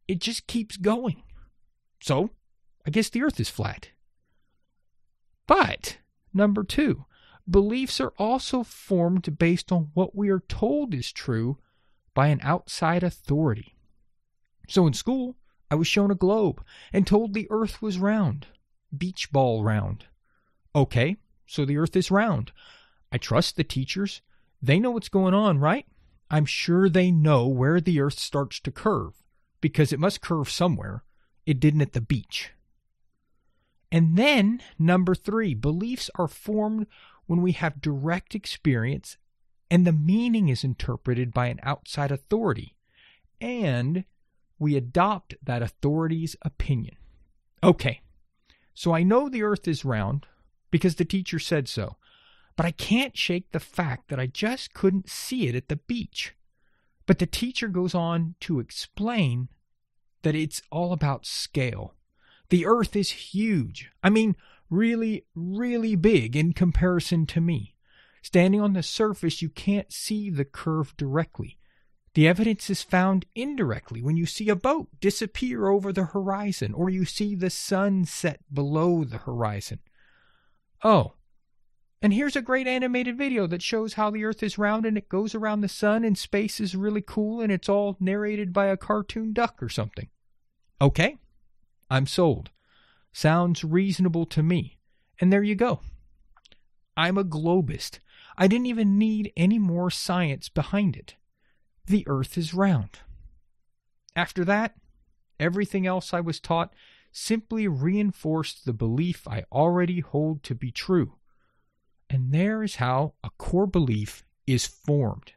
It 0.07 0.19
just 0.19 0.47
keeps 0.47 0.75
going. 0.75 1.21
So, 2.01 2.31
I 2.83 2.89
guess 2.89 3.09
the 3.09 3.21
earth 3.21 3.39
is 3.39 3.49
flat. 3.49 3.89
But, 5.45 5.99
number 6.33 6.63
two, 6.63 7.05
beliefs 7.47 8.01
are 8.01 8.13
also 8.17 8.63
formed 8.63 9.37
based 9.37 9.71
on 9.71 9.91
what 9.93 10.15
we 10.15 10.29
are 10.29 10.43
told 10.47 10.95
is 10.95 11.11
true 11.11 11.59
by 12.15 12.29
an 12.29 12.39
outside 12.41 13.03
authority. 13.03 13.75
So 14.67 14.87
in 14.87 14.93
school, 14.93 15.35
I 15.71 15.75
was 15.75 15.87
shown 15.87 16.11
a 16.11 16.15
globe 16.15 16.63
and 16.91 17.07
told 17.07 17.33
the 17.33 17.47
earth 17.49 17.81
was 17.81 17.97
round, 17.97 18.47
beach 18.95 19.31
ball 19.31 19.63
round. 19.63 20.05
Okay, 20.75 21.15
so 21.47 21.65
the 21.65 21.77
earth 21.77 21.95
is 21.95 22.11
round. 22.11 22.51
I 23.11 23.17
trust 23.17 23.55
the 23.55 23.63
teachers. 23.63 24.21
They 24.61 24.79
know 24.79 24.91
what's 24.91 25.09
going 25.09 25.33
on, 25.33 25.57
right? 25.59 25.87
I'm 26.29 26.45
sure 26.45 26.89
they 26.89 27.09
know 27.09 27.47
where 27.47 27.81
the 27.81 27.99
earth 28.01 28.19
starts 28.19 28.59
to 28.59 28.71
curve 28.71 29.23
because 29.61 29.91
it 29.91 29.99
must 29.99 30.21
curve 30.21 30.49
somewhere. 30.51 31.03
It 31.45 31.59
didn't 31.59 31.81
at 31.81 31.93
the 31.93 32.01
beach. 32.01 32.51
And 33.91 34.17
then, 34.17 34.61
number 34.77 35.15
three, 35.15 35.53
beliefs 35.53 36.09
are 36.15 36.27
formed 36.27 36.87
when 37.25 37.41
we 37.41 37.53
have 37.53 37.81
direct 37.81 38.35
experience 38.35 39.17
and 39.71 39.87
the 39.87 39.93
meaning 39.93 40.49
is 40.49 40.65
interpreted 40.65 41.33
by 41.33 41.47
an 41.47 41.57
outside 41.63 42.11
authority, 42.11 42.75
and 43.39 44.03
we 44.61 44.75
adopt 44.75 45.33
that 45.43 45.63
authority's 45.63 46.35
opinion. 46.43 46.95
Okay, 47.63 48.01
so 48.75 48.93
I 48.93 49.01
know 49.01 49.27
the 49.27 49.41
earth 49.41 49.67
is 49.67 49.83
round 49.83 50.27
because 50.69 50.95
the 50.95 51.03
teacher 51.03 51.39
said 51.39 51.67
so, 51.67 51.95
but 52.55 52.67
I 52.67 52.71
can't 52.71 53.17
shake 53.17 53.51
the 53.51 53.59
fact 53.59 54.09
that 54.09 54.19
I 54.19 54.27
just 54.27 54.75
couldn't 54.75 55.09
see 55.09 55.47
it 55.47 55.55
at 55.55 55.67
the 55.67 55.77
beach. 55.77 56.35
But 57.07 57.17
the 57.17 57.25
teacher 57.25 57.69
goes 57.69 57.95
on 57.95 58.35
to 58.41 58.59
explain 58.59 59.49
that 60.21 60.35
it's 60.35 60.61
all 60.69 60.93
about 60.93 61.25
scale. 61.25 61.95
The 62.49 62.67
earth 62.67 62.95
is 62.95 63.09
huge. 63.09 63.89
I 64.03 64.11
mean, 64.11 64.35
really, 64.69 65.25
really 65.33 65.95
big 65.95 66.35
in 66.35 66.53
comparison 66.53 67.25
to 67.25 67.41
me. 67.41 67.73
Standing 68.21 68.61
on 68.61 68.73
the 68.73 68.83
surface, 68.83 69.41
you 69.41 69.49
can't 69.49 69.91
see 69.91 70.29
the 70.29 70.45
curve 70.45 70.95
directly. 70.97 71.57
The 72.13 72.27
evidence 72.27 72.69
is 72.69 72.81
found 72.81 73.25
indirectly 73.35 74.01
when 74.01 74.17
you 74.17 74.25
see 74.25 74.49
a 74.49 74.55
boat 74.55 74.89
disappear 74.99 75.69
over 75.69 75.93
the 75.93 76.05
horizon 76.05 76.73
or 76.73 76.89
you 76.89 77.05
see 77.05 77.35
the 77.35 77.49
sun 77.49 78.03
set 78.03 78.41
below 78.53 79.05
the 79.05 79.19
horizon. 79.19 79.79
Oh, 80.83 81.13
and 82.01 82.13
here's 82.13 82.35
a 82.35 82.41
great 82.41 82.67
animated 82.67 83.17
video 83.17 83.45
that 83.47 83.61
shows 83.61 83.93
how 83.93 84.09
the 84.09 84.25
earth 84.25 84.41
is 84.41 84.57
round 84.57 84.85
and 84.85 84.97
it 84.97 85.07
goes 85.07 85.35
around 85.35 85.61
the 85.61 85.69
sun 85.69 86.03
and 86.03 86.17
space 86.17 86.59
is 86.59 86.75
really 86.75 87.01
cool 87.01 87.39
and 87.41 87.51
it's 87.51 87.69
all 87.69 87.95
narrated 87.99 88.51
by 88.51 88.65
a 88.65 88.77
cartoon 88.77 89.33
duck 89.33 89.61
or 89.61 89.69
something. 89.69 90.09
Okay, 90.81 91.17
I'm 91.89 92.07
sold. 92.07 92.49
Sounds 93.13 93.63
reasonable 93.63 94.25
to 94.27 94.41
me. 94.41 94.79
And 95.19 95.31
there 95.31 95.43
you 95.43 95.53
go. 95.53 95.81
I'm 96.97 97.17
a 97.17 97.23
globist. 97.23 97.99
I 98.37 98.47
didn't 98.47 98.65
even 98.65 98.97
need 98.97 99.31
any 99.37 99.59
more 99.59 99.91
science 99.91 100.49
behind 100.49 100.95
it. 100.95 101.15
The 101.85 102.03
earth 102.07 102.37
is 102.37 102.53
round. 102.53 102.99
After 104.15 104.45
that, 104.45 104.75
everything 105.39 105.87
else 105.87 106.13
I 106.13 106.19
was 106.19 106.39
taught 106.39 106.73
simply 107.11 107.67
reinforced 107.67 108.65
the 108.65 108.73
belief 108.73 109.27
I 109.27 109.43
already 109.51 109.99
hold 109.99 110.43
to 110.43 110.55
be 110.55 110.71
true. 110.71 111.15
And 112.09 112.31
there 112.33 112.63
is 112.63 112.75
how 112.75 113.13
a 113.23 113.29
core 113.37 113.67
belief 113.67 114.23
is 114.45 114.65
formed. 114.65 115.33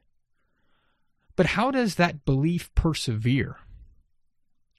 But 1.36 1.46
how 1.46 1.70
does 1.70 1.96
that 1.96 2.24
belief 2.24 2.72
persevere? 2.74 3.58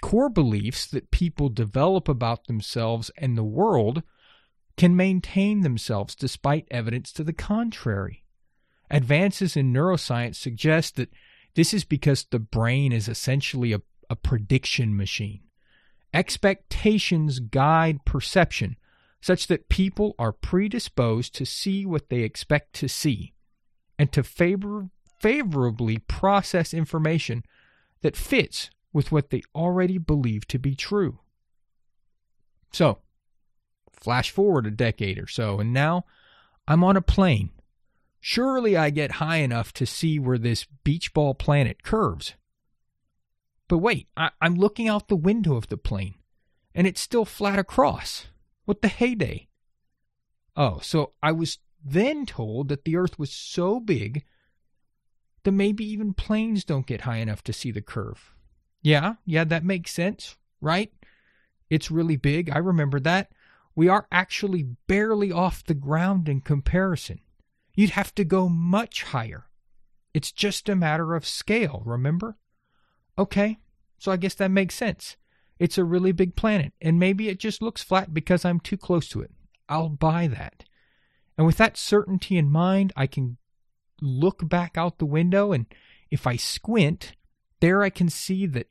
core 0.05 0.29
beliefs 0.29 0.85
that 0.85 1.09
people 1.09 1.49
develop 1.49 2.07
about 2.07 2.45
themselves 2.45 3.09
and 3.17 3.35
the 3.35 3.43
world 3.43 4.03
can 4.77 4.95
maintain 4.95 5.61
themselves 5.61 6.13
despite 6.13 6.67
evidence 6.69 7.11
to 7.11 7.23
the 7.23 7.33
contrary. 7.33 8.23
Advances 8.91 9.57
in 9.57 9.73
neuroscience 9.73 10.35
suggest 10.35 10.95
that 10.95 11.09
this 11.55 11.73
is 11.73 11.83
because 11.83 12.25
the 12.25 12.39
brain 12.39 12.91
is 12.91 13.07
essentially 13.07 13.73
a, 13.73 13.81
a 14.09 14.15
prediction 14.15 14.95
machine. 14.95 15.41
Expectations 16.13 17.39
guide 17.39 18.05
perception, 18.05 18.77
such 19.21 19.47
that 19.47 19.69
people 19.69 20.15
are 20.19 20.31
predisposed 20.31 21.33
to 21.35 21.45
see 21.45 21.85
what 21.85 22.09
they 22.09 22.19
expect 22.19 22.73
to 22.73 22.87
see 22.87 23.33
and 23.97 24.11
to 24.11 24.23
favor, 24.23 24.89
favorably 25.19 25.97
process 25.97 26.73
information 26.73 27.43
that 28.01 28.15
fits 28.15 28.69
with 28.93 29.11
what 29.11 29.29
they 29.29 29.41
already 29.53 29.97
believe 29.97 30.47
to 30.47 30.59
be 30.59 30.75
true. 30.75 31.19
So, 32.71 32.99
flash 33.91 34.31
forward 34.31 34.67
a 34.67 34.71
decade 34.71 35.17
or 35.17 35.27
so, 35.27 35.59
and 35.59 35.73
now 35.73 36.05
I'm 36.67 36.83
on 36.83 36.97
a 36.97 37.01
plane. 37.01 37.49
Surely 38.27 38.75
I 38.75 38.89
get 38.89 39.21
high 39.21 39.37
enough 39.37 39.71
to 39.73 39.85
see 39.85 40.17
where 40.17 40.39
this 40.39 40.65
beach 40.83 41.13
ball 41.13 41.35
planet 41.35 41.83
curves. 41.83 42.33
But 43.67 43.77
wait, 43.77 44.07
I- 44.17 44.31
am 44.41 44.55
looking 44.55 44.87
out 44.87 45.09
the 45.09 45.15
window 45.15 45.55
of 45.55 45.67
the 45.67 45.77
plane, 45.77 46.15
and 46.73 46.87
it's 46.87 46.99
still 46.99 47.25
flat 47.25 47.59
across. 47.59 48.25
What 48.63 48.81
the 48.81 48.87
heyday? 48.87 49.47
Oh, 50.55 50.79
so 50.79 51.13
I 51.21 51.33
was 51.33 51.59
then 51.79 52.25
told 52.25 52.69
that 52.69 52.83
the 52.83 52.95
Earth 52.95 53.19
was 53.19 53.31
so 53.31 53.79
big 53.79 54.25
that 55.43 55.51
maybe 55.51 55.85
even 55.85 56.15
planes 56.15 56.65
don't 56.65 56.87
get 56.87 57.01
high 57.01 57.17
enough 57.17 57.43
to 57.43 57.53
see 57.53 57.69
the 57.69 57.79
curve. 57.79 58.33
Yeah, 58.81 59.17
yeah, 59.27 59.43
that 59.43 59.63
makes 59.63 59.93
sense, 59.93 60.35
right? 60.61 60.91
It's 61.69 61.91
really 61.91 62.17
big. 62.17 62.49
I 62.49 62.57
remember 62.57 62.99
that. 63.01 63.33
We 63.75 63.87
are 63.87 64.07
actually 64.11 64.63
barely 64.87 65.31
off 65.31 65.63
the 65.63 65.75
ground 65.75 66.27
in 66.27 66.41
comparison. 66.41 67.19
You'd 67.75 67.91
have 67.91 68.15
to 68.15 68.23
go 68.23 68.47
much 68.47 69.03
higher. 69.03 69.45
It's 70.13 70.31
just 70.31 70.69
a 70.69 70.75
matter 70.75 71.13
of 71.13 71.27
scale, 71.27 71.83
remember? 71.85 72.37
Okay, 73.17 73.59
so 73.97 74.11
I 74.11 74.17
guess 74.17 74.33
that 74.35 74.49
makes 74.49 74.75
sense. 74.75 75.17
It's 75.59 75.77
a 75.77 75.83
really 75.83 76.13
big 76.13 76.35
planet, 76.35 76.73
and 76.81 76.99
maybe 76.99 77.27
it 77.27 77.39
just 77.39 77.61
looks 77.61 77.83
flat 77.83 78.13
because 78.13 78.45
I'm 78.45 78.61
too 78.61 78.77
close 78.77 79.09
to 79.09 79.21
it. 79.21 79.31
I'll 79.67 79.89
buy 79.89 80.27
that. 80.27 80.63
And 81.37 81.45
with 81.45 81.57
that 81.57 81.77
certainty 81.77 82.37
in 82.37 82.49
mind, 82.49 82.93
I 82.95 83.07
can 83.07 83.37
look 84.01 84.47
back 84.47 84.77
out 84.77 84.97
the 84.97 85.05
window, 85.05 85.51
and 85.51 85.65
if 86.09 86.25
I 86.25 86.37
squint, 86.37 87.13
there 87.59 87.83
I 87.83 87.89
can 87.89 88.09
see 88.09 88.45
that 88.47 88.67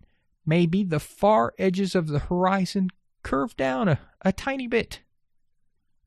maybe 0.47 0.83
the 0.83 1.01
far 1.01 1.53
edges 1.59 1.95
of 1.95 2.09
the 2.09 2.21
horizon 2.21 2.89
curve 3.23 3.55
down 3.57 3.89
a, 3.89 3.99
a 4.23 4.33
tiny 4.33 4.67
bit. 4.67 5.01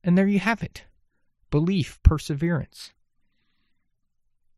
And 0.03 0.17
there 0.17 0.27
you 0.27 0.39
have 0.39 0.63
it 0.63 0.86
belief, 1.49 1.99
perseverance. 2.03 2.91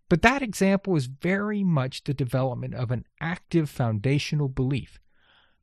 But 0.09 0.23
that 0.23 0.41
example 0.41 0.95
is 0.95 1.05
very 1.05 1.63
much 1.63 2.03
the 2.03 2.13
development 2.13 2.73
of 2.73 2.89
an 2.89 3.05
active 3.21 3.69
foundational 3.69 4.49
belief. 4.49 4.99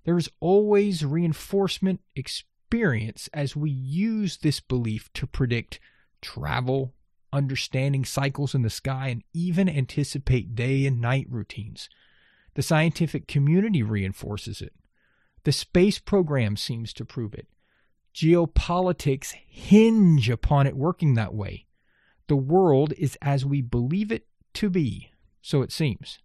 There 0.05 0.17
is 0.17 0.31
always 0.39 1.05
reinforcement, 1.05 2.01
experience 2.15 3.29
as 3.35 3.57
we 3.57 3.71
use 3.71 4.37
this 4.37 4.61
belief 4.61 5.13
to 5.15 5.27
predict 5.27 5.81
travel, 6.23 6.95
understanding 7.33 8.05
cycles 8.05 8.55
in 8.55 8.63
the 8.63 8.71
sky, 8.71 9.09
and 9.09 9.25
even 9.35 9.69
anticipate 9.69 10.55
day 10.55 10.87
and 10.87 11.01
night 11.01 11.27
routines. 11.29 11.89
The 12.55 12.63
scientific 12.63 13.27
community 13.27 13.83
reinforces 13.83 14.63
it. 14.63 14.73
The 15.43 15.53
space 15.53 15.99
program 15.99 16.57
seems 16.57 16.93
to 16.95 17.05
prove 17.05 17.35
it. 17.35 17.49
Geopolitics 18.17 19.35
hinge 19.47 20.31
upon 20.31 20.67
it 20.67 20.75
working 20.75 21.13
that 21.15 21.35
way. 21.35 21.67
The 22.29 22.37
world 22.37 22.95
is 22.97 23.19
as 23.21 23.45
we 23.45 23.61
believe 23.61 24.11
it 24.11 24.27
to 24.55 24.71
be, 24.71 25.11
so 25.43 25.61
it 25.61 25.71
seems. 25.71 26.19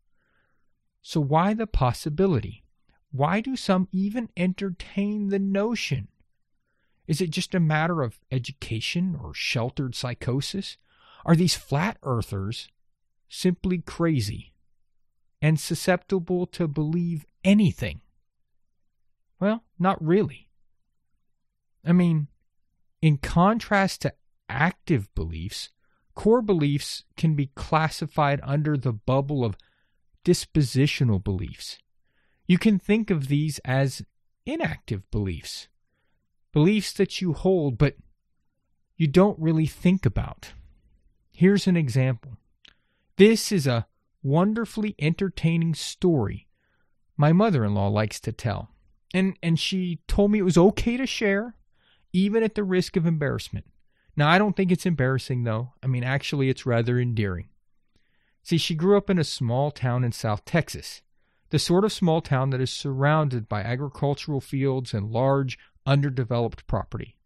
So, 1.02 1.20
why 1.20 1.54
the 1.54 1.68
possibility? 1.68 2.64
Why 3.12 3.42
do 3.42 3.58
some 3.58 3.90
even 3.92 4.30
entertain 4.38 5.28
the 5.28 5.40
notion? 5.40 6.08
Is 7.08 7.20
it 7.20 7.30
just 7.30 7.54
a 7.54 7.60
matter 7.60 8.02
of 8.02 8.22
education 8.32 9.20
or 9.22 9.34
sheltered 9.34 9.94
psychosis? 9.94 10.78
Are 11.26 11.36
these 11.36 11.56
flat 11.56 11.98
earthers 12.04 12.70
simply 13.28 13.80
crazy 13.80 14.54
and 15.42 15.60
susceptible 15.60 16.46
to 16.48 16.70
believe 16.70 17.26
anything? 17.44 18.00
Well, 19.42 19.66
not 19.78 20.02
really. 20.02 20.51
I 21.86 21.94
mean, 21.94 22.28
in 23.02 23.18
contrast 23.18 24.02
to 24.02 24.14
active 24.50 25.14
beliefs, 25.16 25.70
core 26.14 26.42
beliefs 26.42 27.04
can 27.18 27.36
be 27.36 27.52
classified 27.56 28.40
under 28.44 28.78
the 28.78 28.94
bubble 28.94 29.44
of 29.44 29.58
dispositional 30.24 31.24
beliefs. 31.24 31.80
You 32.48 32.58
can 32.58 32.78
think 32.78 33.10
of 33.10 33.28
these 33.28 33.60
as 33.60 34.04
inactive 34.46 35.10
beliefs, 35.12 35.68
beliefs 36.52 36.94
that 36.94 37.22
you 37.22 37.34
hold 37.34 37.78
but 37.78 37.96
you 38.98 39.08
don't 39.08 39.40
really 39.40 39.66
think 39.66 40.06
about. 40.06 40.50
Here's 41.32 41.66
an 41.66 41.78
example. 41.78 42.38
This 43.18 43.52
is 43.52 43.66
a 43.66 43.88
wonderfully 44.22 44.96
entertaining 45.00 45.74
story 45.74 46.48
my 47.22 47.32
mother 47.32 47.64
in 47.64 47.76
law 47.76 47.88
likes 47.88 48.20
to 48.22 48.32
tell. 48.32 48.72
And, 49.14 49.38
and 49.44 49.60
she 49.60 50.00
told 50.08 50.32
me 50.32 50.40
it 50.40 50.44
was 50.44 50.58
okay 50.58 50.98
to 50.98 51.06
share, 51.06 51.56
even 52.14 52.44
at 52.44 52.56
the 52.56 52.64
risk 52.64 52.96
of 52.98 53.06
embarrassment. 53.06 53.66
Now, 54.16 54.30
I 54.30 54.38
don't 54.38 54.56
think 54.56 54.72
it's 54.72 54.86
embarrassing, 54.86 55.44
though. 55.44 55.74
I 55.82 55.88
mean, 55.88 56.04
actually, 56.04 56.50
it's 56.50 56.66
rather 56.66 57.00
endearing. 57.00 57.50
See, 58.44 58.58
she 58.58 58.76
grew 58.76 58.98
up 58.98 59.10
in 59.10 59.20
a 59.20 59.24
small 59.24 59.72
town 59.72 60.04
in 60.04 60.12
South 60.12 60.46
Texas, 60.46 61.02
the 61.50 61.60
sort 61.60 61.86
of 61.86 61.92
small 61.92 62.22
town 62.22 62.50
that 62.50 62.62
is 62.62 62.72
surrounded 62.72 63.48
by 63.48 63.62
agricultural 63.62 64.42
fields 64.42 64.94
and 64.94 65.12
large, 65.12 65.60
underdeveloped 65.86 66.68
property. 66.68 67.18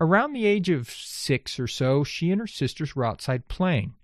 Around 0.00 0.32
the 0.32 0.46
age 0.46 0.68
of 0.70 0.90
six 0.90 1.58
or 1.58 1.66
so, 1.66 2.04
she 2.04 2.30
and 2.30 2.40
her 2.40 2.46
sisters 2.46 2.96
were 2.96 3.04
outside 3.04 3.48
playing. 3.48 3.94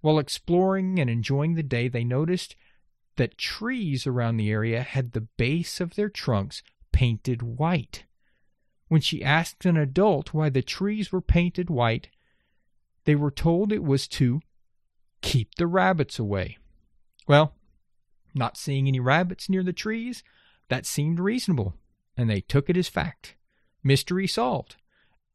While 0.00 0.18
exploring 0.18 0.98
and 0.98 1.10
enjoying 1.10 1.54
the 1.54 1.62
day, 1.62 1.88
they 1.88 2.04
noticed 2.04 2.56
that 3.16 3.38
trees 3.38 4.06
around 4.06 4.36
the 4.36 4.50
area 4.50 4.82
had 4.82 5.12
the 5.12 5.20
base 5.20 5.80
of 5.80 5.94
their 5.94 6.08
trunks 6.08 6.62
painted 6.92 7.42
white. 7.42 8.04
When 8.92 9.00
she 9.00 9.24
asked 9.24 9.64
an 9.64 9.78
adult 9.78 10.34
why 10.34 10.50
the 10.50 10.60
trees 10.60 11.10
were 11.10 11.22
painted 11.22 11.70
white, 11.70 12.10
they 13.06 13.14
were 13.14 13.30
told 13.30 13.72
it 13.72 13.82
was 13.82 14.06
to 14.08 14.42
keep 15.22 15.54
the 15.54 15.66
rabbits 15.66 16.18
away. 16.18 16.58
Well, 17.26 17.54
not 18.34 18.58
seeing 18.58 18.86
any 18.86 19.00
rabbits 19.00 19.48
near 19.48 19.62
the 19.62 19.72
trees, 19.72 20.22
that 20.68 20.84
seemed 20.84 21.20
reasonable, 21.20 21.72
and 22.18 22.28
they 22.28 22.42
took 22.42 22.68
it 22.68 22.76
as 22.76 22.90
fact. 22.90 23.34
Mystery 23.82 24.26
solved. 24.26 24.76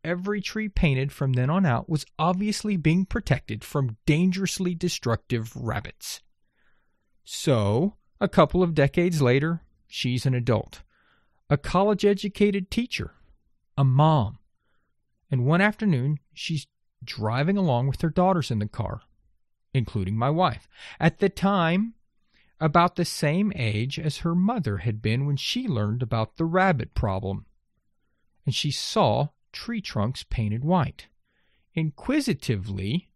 Every 0.04 0.40
tree 0.40 0.70
painted 0.70 1.12
from 1.12 1.34
then 1.34 1.50
on 1.50 1.66
out 1.66 1.90
was 1.90 2.06
obviously 2.20 2.78
being 2.78 3.06
protected 3.06 3.64
from 3.64 3.98
dangerously 4.06 4.76
destructive 4.76 5.56
rabbits. 5.56 6.22
So, 7.24 7.96
a 8.22 8.28
couple 8.28 8.62
of 8.62 8.76
decades 8.76 9.20
later, 9.20 9.64
she's 9.88 10.28
an 10.28 10.36
adult, 10.36 10.84
a 11.50 11.58
college 11.58 12.06
educated 12.06 12.70
teacher, 12.70 13.16
a 13.78 13.84
mom, 13.84 14.40
and 15.30 15.46
one 15.46 15.62
afternoon 15.62 16.20
she's 16.34 16.68
driving 17.04 17.58
along 17.58 17.88
with 17.88 18.02
her 18.02 18.10
daughters 18.10 18.50
in 18.50 18.60
the 18.60 18.68
car 18.68 19.02
including 19.78 20.18
my 20.18 20.30
wife. 20.30 20.68
At 21.00 21.20
the 21.20 21.30
time, 21.30 21.94
about 22.60 22.96
the 22.96 23.06
same 23.06 23.54
age 23.56 24.00
as 24.00 24.18
her 24.18 24.36
mother 24.36 24.78
had 24.78 25.02
been 25.02 25.26
when 25.26 25.38
she 25.38 25.68
learned 25.68 26.02
about 26.02 26.38
the 26.38 26.46
rabbit 26.46 26.94
problem. 26.94 27.46
And 28.46 28.54
she 28.54 28.72
saw 28.72 29.30
tree 29.52 29.82
trunks 29.82 30.24
painted 30.24 30.64
white. 30.64 31.08
Inquisitively, 31.74 33.10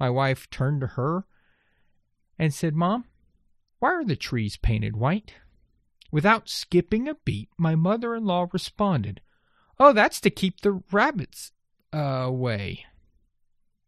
my 0.00 0.10
wife 0.10 0.50
turned 0.50 0.80
to 0.80 0.86
her 0.88 1.24
and 2.38 2.52
said, 2.52 2.74
Mom, 2.74 3.04
why 3.78 3.90
are 3.90 4.04
the 4.04 4.16
trees 4.16 4.56
painted 4.56 4.96
white? 4.96 5.34
Without 6.10 6.48
skipping 6.48 7.08
a 7.08 7.14
beat, 7.14 7.50
my 7.56 7.74
mother 7.74 8.14
in 8.14 8.24
law 8.24 8.48
responded, 8.52 9.20
Oh, 9.80 9.92
that's 9.92 10.20
to 10.22 10.30
keep 10.30 10.60
the 10.60 10.82
rabbits 10.90 11.52
uh, 11.94 11.98
away. 11.98 12.84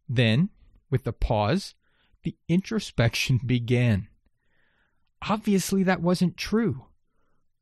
Then, 0.07 0.49
with 0.89 1.05
a 1.05 1.13
pause, 1.13 1.75
the 2.23 2.35
introspection 2.47 3.39
began. 3.45 4.07
Obviously, 5.27 5.83
that 5.83 6.01
wasn't 6.01 6.37
true. 6.37 6.85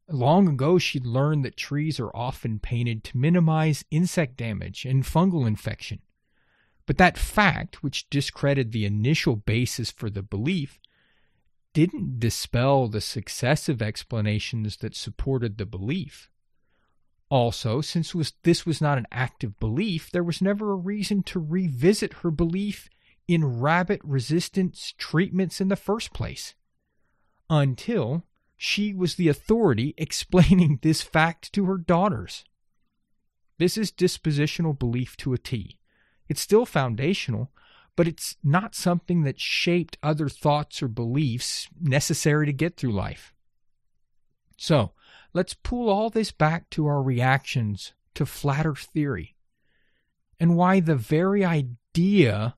Long 0.08 0.48
ago, 0.48 0.80
she'd 0.80 1.06
learned 1.06 1.46
that 1.46 1.58
trees 1.58 2.00
are 2.00 2.15
often 2.15 2.60
painted 2.60 3.04
to 3.06 3.18
minimize 3.18 3.86
insect 3.92 4.38
damage 4.38 4.86
and 4.86 5.04
fungal 5.04 5.46
infection. 5.46 6.00
But 6.88 6.98
that 6.98 7.20
fact, 7.20 7.84
which 7.84 8.10
discredited 8.10 8.72
the 8.72 8.86
initial 8.86 9.36
basis 9.36 9.92
for 9.92 10.10
the 10.10 10.24
belief, 10.24 10.80
didn't 11.74 12.20
dispel 12.20 12.88
the 12.88 13.02
successive 13.02 13.80
explanations 13.80 14.78
that 14.78 14.96
supported 14.96 15.60
the 15.60 15.68
belief. 15.68 16.32
Also, 17.30 17.80
since 17.80 18.15
was, 18.15 18.34
this 18.44 18.65
was 18.65 18.82
not 18.82 18.98
an 18.98 19.08
active 19.12 19.60
belief, 19.60 20.10
there 20.12 20.24
was 20.24 20.42
never 20.42 20.72
a 20.72 20.76
reason 20.76 21.22
to 21.24 21.39
revisit 21.39 22.13
her 22.15 22.32
belief 22.32 22.89
in 23.28 23.60
rabbit 23.60 24.02
resistance 24.04 24.96
treatments 24.98 25.62
in 25.62 25.68
the 25.68 25.76
first 25.76 26.12
place 26.12 26.56
until 27.50 28.26
she 28.58 28.94
was 28.94 29.15
the 29.15 29.28
authority 29.28 29.94
explaining 29.98 30.80
this 30.82 31.02
fact 31.02 31.54
to 31.54 31.65
her 31.65 31.78
daughters. 31.78 32.44
This 33.60 33.78
is 33.78 33.92
dispositional 33.92 34.78
belief 34.78 35.15
to 35.18 35.34
a 35.34 35.38
T. 35.38 35.78
It's 36.28 36.42
still 36.42 36.65
foundational, 36.65 37.52
but 37.96 38.08
it's 38.08 38.38
not 38.44 38.74
something 38.74 39.24
that 39.24 39.39
shaped 39.39 39.98
other 40.02 40.30
thoughts 40.30 40.82
or 40.82 40.88
beliefs 40.88 41.68
necessary 41.80 42.46
to 42.46 42.54
get 42.54 42.78
through 42.78 42.94
life. 42.94 43.34
So, 44.58 44.94
let's 45.34 45.54
pull 45.54 45.89
all 45.89 46.10
this 46.10 46.32
back 46.32 46.70
to 46.72 46.86
our 46.88 47.02
reactions 47.02 47.94
to 48.15 48.26
flat 48.26 48.65
earth 48.65 48.89
theory 48.94 49.36
and 50.39 50.56
why 50.56 50.80
the 50.80 50.96
very 50.96 51.44
idea 51.44 52.56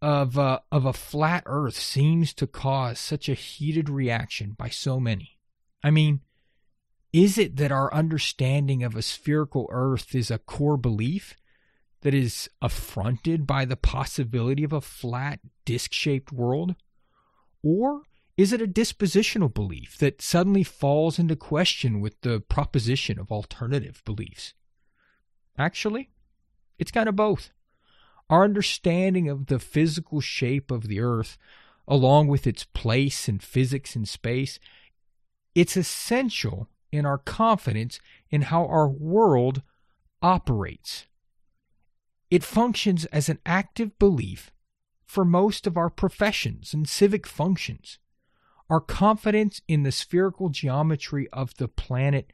of 0.00 0.36
a, 0.36 0.62
of 0.70 0.84
a 0.84 0.92
flat 0.92 1.42
earth 1.46 1.76
seems 1.76 2.34
to 2.34 2.46
cause 2.46 2.98
such 2.98 3.28
a 3.28 3.34
heated 3.34 3.88
reaction 3.88 4.54
by 4.56 4.68
so 4.68 5.00
many. 5.00 5.38
I 5.82 5.90
mean, 5.90 6.20
is 7.12 7.38
it 7.38 7.56
that 7.56 7.72
our 7.72 7.92
understanding 7.94 8.82
of 8.82 8.94
a 8.94 9.02
spherical 9.02 9.66
earth 9.70 10.14
is 10.14 10.30
a 10.30 10.38
core 10.38 10.76
belief 10.76 11.34
that 12.02 12.12
is 12.12 12.50
affronted 12.60 13.46
by 13.46 13.64
the 13.64 13.76
possibility 13.76 14.62
of 14.62 14.72
a 14.72 14.80
flat 14.80 15.40
disc 15.64 15.92
shaped 15.92 16.32
world? 16.32 16.74
Or 17.62 18.02
is 18.36 18.52
it 18.52 18.60
a 18.60 18.66
dispositional 18.66 19.52
belief 19.52 19.96
that 19.98 20.20
suddenly 20.20 20.64
falls 20.64 21.18
into 21.18 21.36
question 21.36 22.00
with 22.00 22.20
the 22.22 22.40
proposition 22.40 23.18
of 23.18 23.30
alternative 23.30 24.02
beliefs? 24.04 24.54
Actually, 25.56 26.10
it's 26.78 26.90
kind 26.90 27.08
of 27.08 27.14
both. 27.14 27.50
Our 28.28 28.42
understanding 28.42 29.28
of 29.28 29.46
the 29.46 29.60
physical 29.60 30.20
shape 30.20 30.70
of 30.72 30.88
the 30.88 31.00
earth, 31.00 31.38
along 31.86 32.26
with 32.26 32.46
its 32.46 32.64
place 32.64 33.28
in 33.28 33.38
physics 33.38 33.94
and 33.94 34.08
space, 34.08 34.58
it's 35.54 35.76
essential 35.76 36.68
in 36.90 37.06
our 37.06 37.18
confidence 37.18 38.00
in 38.30 38.42
how 38.42 38.66
our 38.66 38.88
world 38.88 39.62
operates. 40.22 41.06
It 42.30 42.42
functions 42.42 43.04
as 43.06 43.28
an 43.28 43.38
active 43.46 43.96
belief 44.00 44.50
for 45.04 45.24
most 45.24 45.68
of 45.68 45.76
our 45.76 45.90
professions 45.90 46.74
and 46.74 46.88
civic 46.88 47.26
functions. 47.26 47.98
Our 48.70 48.80
confidence 48.80 49.60
in 49.68 49.82
the 49.82 49.92
spherical 49.92 50.48
geometry 50.48 51.28
of 51.32 51.56
the 51.56 51.68
planet 51.68 52.32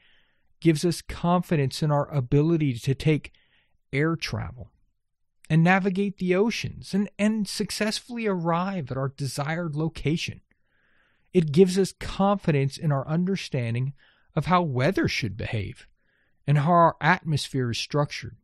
gives 0.61 0.85
us 0.85 1.03
confidence 1.03 1.83
in 1.83 1.91
our 1.91 2.09
ability 2.15 2.75
to 2.75 2.95
take 2.95 3.33
air 3.93 4.15
travel 4.15 4.71
and 5.49 5.65
navigate 5.65 6.19
the 6.19 6.35
oceans 6.35 6.95
and, 6.95 7.11
and 7.19 7.49
successfully 7.49 8.27
arrive 8.27 8.91
at 8.91 8.97
our 8.97 9.09
desired 9.09 9.75
location. 9.75 10.41
It 11.33 11.51
gives 11.51 11.79
us 11.79 11.93
confidence 11.93 12.79
in 12.79 12.93
our 12.93 13.07
understanding 13.09 13.95
of 14.37 14.47
how 14.47 14.63
weather 14.63 15.09
should 15.09 15.37
behave 15.37 15.89
and 16.47 16.59
how 16.59 16.73
our 16.73 16.97
atmosphere 17.01 17.71
is 17.71 17.79
structured. 17.79 18.37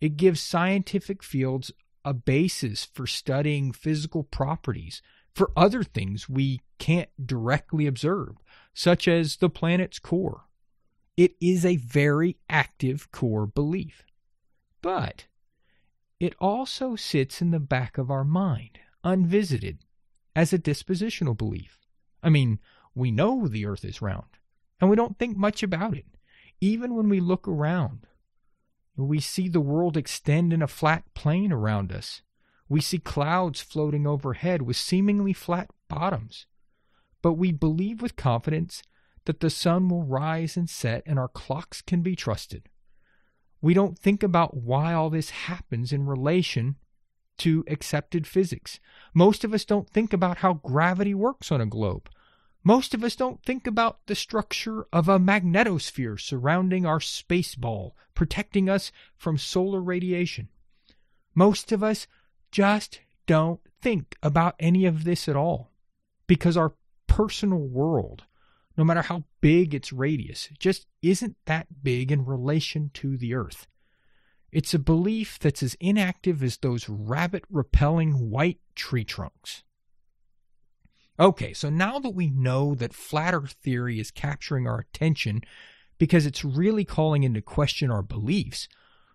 It 0.00 0.16
gives 0.16 0.40
scientific 0.40 1.22
fields 1.22 1.72
a 2.04 2.14
basis 2.14 2.84
for 2.84 3.06
studying 3.06 3.72
physical 3.72 4.24
properties 4.24 5.02
for 5.34 5.50
other 5.56 5.82
things 5.82 6.28
we 6.28 6.60
can't 6.78 7.10
directly 7.24 7.86
observe, 7.86 8.36
such 8.74 9.06
as 9.06 9.36
the 9.36 9.50
planet's 9.50 9.98
core. 9.98 10.44
It 11.16 11.34
is 11.40 11.64
a 11.64 11.76
very 11.76 12.36
active 12.48 13.10
core 13.10 13.46
belief. 13.46 14.04
But 14.82 15.26
it 16.20 16.34
also 16.40 16.96
sits 16.96 17.40
in 17.40 17.50
the 17.50 17.60
back 17.60 17.98
of 17.98 18.10
our 18.10 18.24
mind, 18.24 18.78
unvisited, 19.04 19.78
as 20.34 20.52
a 20.52 20.58
dispositional 20.58 21.36
belief. 21.36 21.78
I 22.22 22.28
mean, 22.28 22.58
we 22.94 23.10
know 23.10 23.46
the 23.46 23.66
earth 23.66 23.84
is 23.84 24.02
round, 24.02 24.38
and 24.80 24.90
we 24.90 24.96
don't 24.96 25.18
think 25.18 25.36
much 25.36 25.62
about 25.62 25.96
it. 25.96 26.06
Even 26.60 26.94
when 26.94 27.08
we 27.08 27.20
look 27.20 27.46
around, 27.46 28.06
we 28.96 29.20
see 29.20 29.48
the 29.48 29.60
world 29.60 29.96
extend 29.96 30.52
in 30.52 30.62
a 30.62 30.66
flat 30.66 31.04
plane 31.14 31.52
around 31.52 31.92
us. 31.92 32.22
We 32.68 32.80
see 32.80 32.98
clouds 32.98 33.60
floating 33.60 34.06
overhead 34.06 34.62
with 34.62 34.76
seemingly 34.76 35.32
flat 35.32 35.70
bottoms. 35.88 36.46
But 37.22 37.34
we 37.34 37.52
believe 37.52 38.02
with 38.02 38.16
confidence 38.16 38.82
that 39.24 39.40
the 39.40 39.50
sun 39.50 39.88
will 39.88 40.02
rise 40.02 40.56
and 40.56 40.68
set 40.68 41.02
and 41.06 41.18
our 41.18 41.28
clocks 41.28 41.82
can 41.82 42.02
be 42.02 42.14
trusted. 42.14 42.68
We 43.60 43.74
don't 43.74 43.98
think 43.98 44.22
about 44.22 44.56
why 44.56 44.92
all 44.92 45.10
this 45.10 45.30
happens 45.30 45.92
in 45.92 46.06
relation 46.06 46.76
to 47.38 47.64
accepted 47.68 48.26
physics. 48.26 48.80
Most 49.14 49.44
of 49.44 49.54
us 49.54 49.64
don't 49.64 49.88
think 49.88 50.12
about 50.12 50.38
how 50.38 50.54
gravity 50.54 51.14
works 51.14 51.50
on 51.50 51.60
a 51.60 51.66
globe. 51.66 52.08
Most 52.64 52.94
of 52.94 53.02
us 53.02 53.16
don't 53.16 53.42
think 53.44 53.66
about 53.66 54.06
the 54.06 54.14
structure 54.14 54.86
of 54.92 55.08
a 55.08 55.18
magnetosphere 55.18 56.20
surrounding 56.20 56.84
our 56.84 57.00
space 57.00 57.54
ball, 57.54 57.96
protecting 58.14 58.68
us 58.68 58.92
from 59.16 59.38
solar 59.38 59.80
radiation. 59.80 60.48
Most 61.34 61.70
of 61.72 61.82
us 61.82 62.06
just 62.50 63.00
don't 63.26 63.60
think 63.80 64.16
about 64.22 64.54
any 64.58 64.86
of 64.86 65.04
this 65.04 65.28
at 65.28 65.36
all 65.36 65.70
because 66.26 66.56
our 66.56 66.74
personal 67.06 67.58
world, 67.58 68.24
no 68.76 68.84
matter 68.84 69.02
how 69.02 69.24
big 69.40 69.74
its 69.74 69.92
radius, 69.92 70.48
just 70.58 70.86
isn't 71.02 71.36
that 71.46 71.82
big 71.82 72.10
in 72.12 72.24
relation 72.24 72.90
to 72.94 73.16
the 73.16 73.34
Earth. 73.34 73.66
It's 74.50 74.72
a 74.72 74.78
belief 74.78 75.38
that's 75.38 75.62
as 75.62 75.76
inactive 75.78 76.42
as 76.42 76.56
those 76.56 76.88
rabbit 76.88 77.44
repelling 77.50 78.30
white 78.30 78.60
tree 78.74 79.04
trunks. 79.04 79.62
Okay, 81.20 81.52
so 81.52 81.68
now 81.68 81.98
that 81.98 82.14
we 82.14 82.30
know 82.30 82.74
that 82.76 82.94
flat 82.94 83.34
earth 83.34 83.56
theory 83.62 83.98
is 83.98 84.10
capturing 84.10 84.66
our 84.66 84.78
attention 84.78 85.42
because 85.98 86.24
it's 86.24 86.44
really 86.44 86.84
calling 86.84 87.24
into 87.24 87.42
question 87.42 87.90
our 87.90 88.02
beliefs 88.02 88.68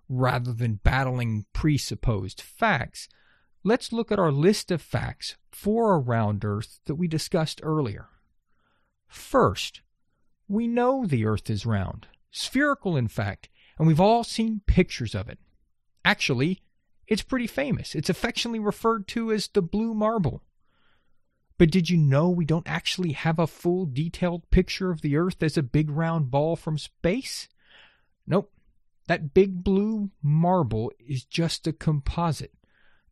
rather 0.10 0.52
than 0.52 0.82
battling 0.84 1.46
presupposed 1.54 2.42
facts, 2.42 3.08
let's 3.64 3.94
look 3.94 4.12
at 4.12 4.20
our 4.20 4.32
list 4.32 4.72
of 4.72 4.82
facts 4.82 5.38
for 5.52 5.94
a 5.94 6.00
round 6.00 6.44
earth 6.44 6.80
that 6.86 6.96
we 6.96 7.08
discussed 7.08 7.62
earlier. 7.64 8.10
First, 9.08 9.82
we 10.48 10.68
know 10.68 11.06
the 11.06 11.26
earth 11.26 11.50
is 11.50 11.66
round, 11.66 12.08
spherical 12.32 12.98
in 12.98 13.08
fact, 13.08 13.50
and 13.78 13.88
we've 13.88 14.00
all 14.00 14.24
seen 14.24 14.62
pictures 14.66 15.16
of 15.16 15.30
it. 15.30 15.40
Actually, 16.06 16.62
it's 17.08 17.22
pretty 17.22 17.48
famous. 17.48 17.96
It's 17.96 18.10
affectionately 18.10 18.60
referred 18.60 19.08
to 19.10 19.32
as 19.32 19.48
the 19.48 19.62
blue 19.62 19.94
marble. 19.94 20.44
But 21.58 21.72
did 21.72 21.90
you 21.90 21.98
know 21.98 22.30
we 22.30 22.46
don't 22.46 22.68
actually 22.68 23.12
have 23.14 23.40
a 23.40 23.48
full 23.48 23.86
detailed 23.86 24.50
picture 24.50 24.92
of 24.92 25.02
the 25.02 25.16
Earth 25.16 25.42
as 25.44 25.58
a 25.58 25.64
big 25.64 25.90
round 25.90 26.32
ball 26.32 26.56
from 26.56 26.78
space? 26.78 27.48
Nope. 28.26 28.52
That 29.08 29.34
big 29.34 29.64
blue 29.64 30.12
marble 30.22 30.92
is 31.00 31.26
just 31.26 31.68
a 31.68 31.74
composite. 31.74 32.54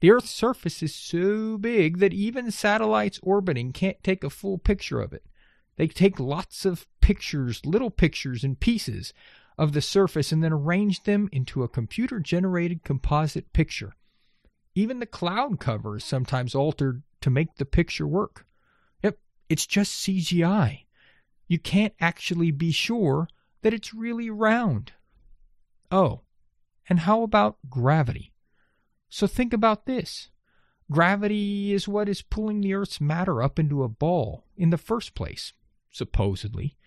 The 0.02 0.10
Earth's 0.10 0.32
surface 0.32 0.82
is 0.82 0.96
so 0.96 1.60
big 1.60 2.00
that 2.00 2.12
even 2.12 2.50
satellites 2.50 3.20
orbiting 3.22 3.72
can't 3.72 4.04
take 4.04 4.24
a 4.24 4.32
full 4.32 4.58
picture 4.58 5.00
of 5.00 5.14
it. 5.14 5.24
They 5.78 5.88
take 5.88 6.20
lots 6.20 6.66
of 6.66 6.88
pictures, 7.02 7.64
little 7.66 7.92
pictures 7.92 8.44
and 8.44 8.60
pieces 8.60 9.14
of 9.60 9.74
the 9.74 9.82
surface, 9.82 10.32
and 10.32 10.44
then 10.44 10.52
arrange 10.52 11.04
them 11.04 11.30
into 11.32 11.62
a 11.62 11.70
computer 11.70 12.20
generated 12.20 12.84
composite 12.84 13.54
picture. 13.54 13.96
Even 14.74 15.00
the 15.00 15.06
cloud 15.06 15.60
cover 15.60 15.98
is 15.98 16.04
sometimes 16.04 16.56
altered 16.56 17.04
to 17.22 17.30
make 17.30 17.56
the 17.56 17.66
picture 17.66 18.08
work. 18.08 18.48
Yep, 19.04 19.20
it's 19.50 19.68
just 19.68 20.04
CGI. 20.04 20.86
You 21.48 21.60
can't 21.60 21.94
actually 22.00 22.50
be 22.50 22.72
sure 22.72 23.28
that 23.62 23.74
it's 23.74 23.94
really 23.94 24.32
round. 24.32 24.94
Oh, 25.92 26.22
and 26.90 27.02
how 27.02 27.22
about 27.22 27.58
gravity? 27.70 28.32
So 29.12 29.28
think 29.28 29.52
about 29.52 29.86
this. 29.86 30.30
Gravity 30.89 31.74
is 31.74 31.88
what 31.88 32.08
is 32.08 32.21
pulling 32.21 32.62
the 32.62 32.74
Earth's 32.74 33.02
matter 33.02 33.43
up 33.43 33.60
into 33.60 33.84
a 33.84 33.89
ball 33.89 34.45
in 34.56 34.69
the 34.69 34.78
first 34.78 35.15
place, 35.15 35.54
supposedly. 35.91 36.78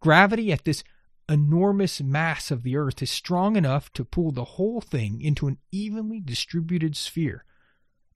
Gravity 0.00 0.50
at 0.50 0.64
this 0.64 0.82
enormous 1.28 2.00
mass 2.00 2.50
of 2.50 2.62
the 2.62 2.76
Earth 2.76 3.02
is 3.02 3.10
strong 3.10 3.54
enough 3.54 3.92
to 3.92 4.04
pull 4.04 4.32
the 4.32 4.44
whole 4.44 4.80
thing 4.80 5.20
into 5.20 5.46
an 5.46 5.58
evenly 5.70 6.20
distributed 6.20 6.96
sphere, 6.96 7.44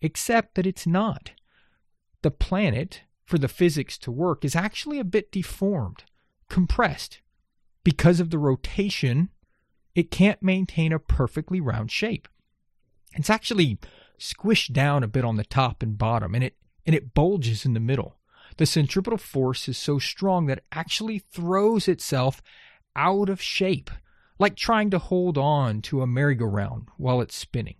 except 0.00 0.54
that 0.54 0.66
it's 0.66 0.86
not 0.86 1.32
the 2.22 2.30
planet, 2.30 3.02
for 3.24 3.36
the 3.36 3.48
physics 3.48 3.98
to 3.98 4.10
work, 4.10 4.46
is 4.46 4.56
actually 4.56 4.98
a 4.98 5.04
bit 5.04 5.30
deformed, 5.30 6.04
compressed. 6.48 7.20
Because 7.84 8.18
of 8.18 8.30
the 8.30 8.38
rotation, 8.38 9.28
it 9.94 10.10
can't 10.10 10.42
maintain 10.42 10.90
a 10.90 10.98
perfectly 10.98 11.60
round 11.60 11.90
shape. 11.90 12.28
It's 13.14 13.30
actually 13.30 13.78
squished 14.18 14.72
down 14.72 15.02
a 15.02 15.08
bit 15.08 15.24
on 15.24 15.36
the 15.36 15.44
top 15.44 15.82
and 15.82 15.96
bottom, 15.96 16.34
and 16.34 16.44
it 16.44 16.56
and 16.86 16.94
it 16.94 17.14
bulges 17.14 17.64
in 17.66 17.74
the 17.74 17.80
middle. 17.80 18.16
The 18.56 18.66
centripetal 18.66 19.18
force 19.18 19.68
is 19.68 19.76
so 19.76 19.98
strong 19.98 20.46
that 20.46 20.58
it 20.58 20.64
actually 20.72 21.18
throws 21.18 21.86
itself 21.86 22.42
out 22.96 23.28
of 23.28 23.42
shape, 23.42 23.90
like 24.38 24.56
trying 24.56 24.90
to 24.90 24.98
hold 24.98 25.36
on 25.36 25.82
to 25.82 26.02
a 26.02 26.06
merry-go-round 26.06 26.88
while 26.96 27.20
it's 27.20 27.36
spinning. 27.36 27.76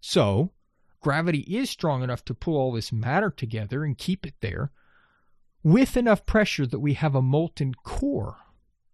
So, 0.00 0.52
gravity 1.00 1.40
is 1.40 1.68
strong 1.68 2.02
enough 2.02 2.24
to 2.26 2.34
pull 2.34 2.56
all 2.56 2.72
this 2.72 2.92
matter 2.92 3.30
together 3.30 3.84
and 3.84 3.98
keep 3.98 4.24
it 4.24 4.34
there 4.40 4.70
with 5.62 5.96
enough 5.96 6.24
pressure 6.24 6.66
that 6.66 6.80
we 6.80 6.94
have 6.94 7.14
a 7.14 7.22
molten 7.22 7.74
core. 7.74 8.38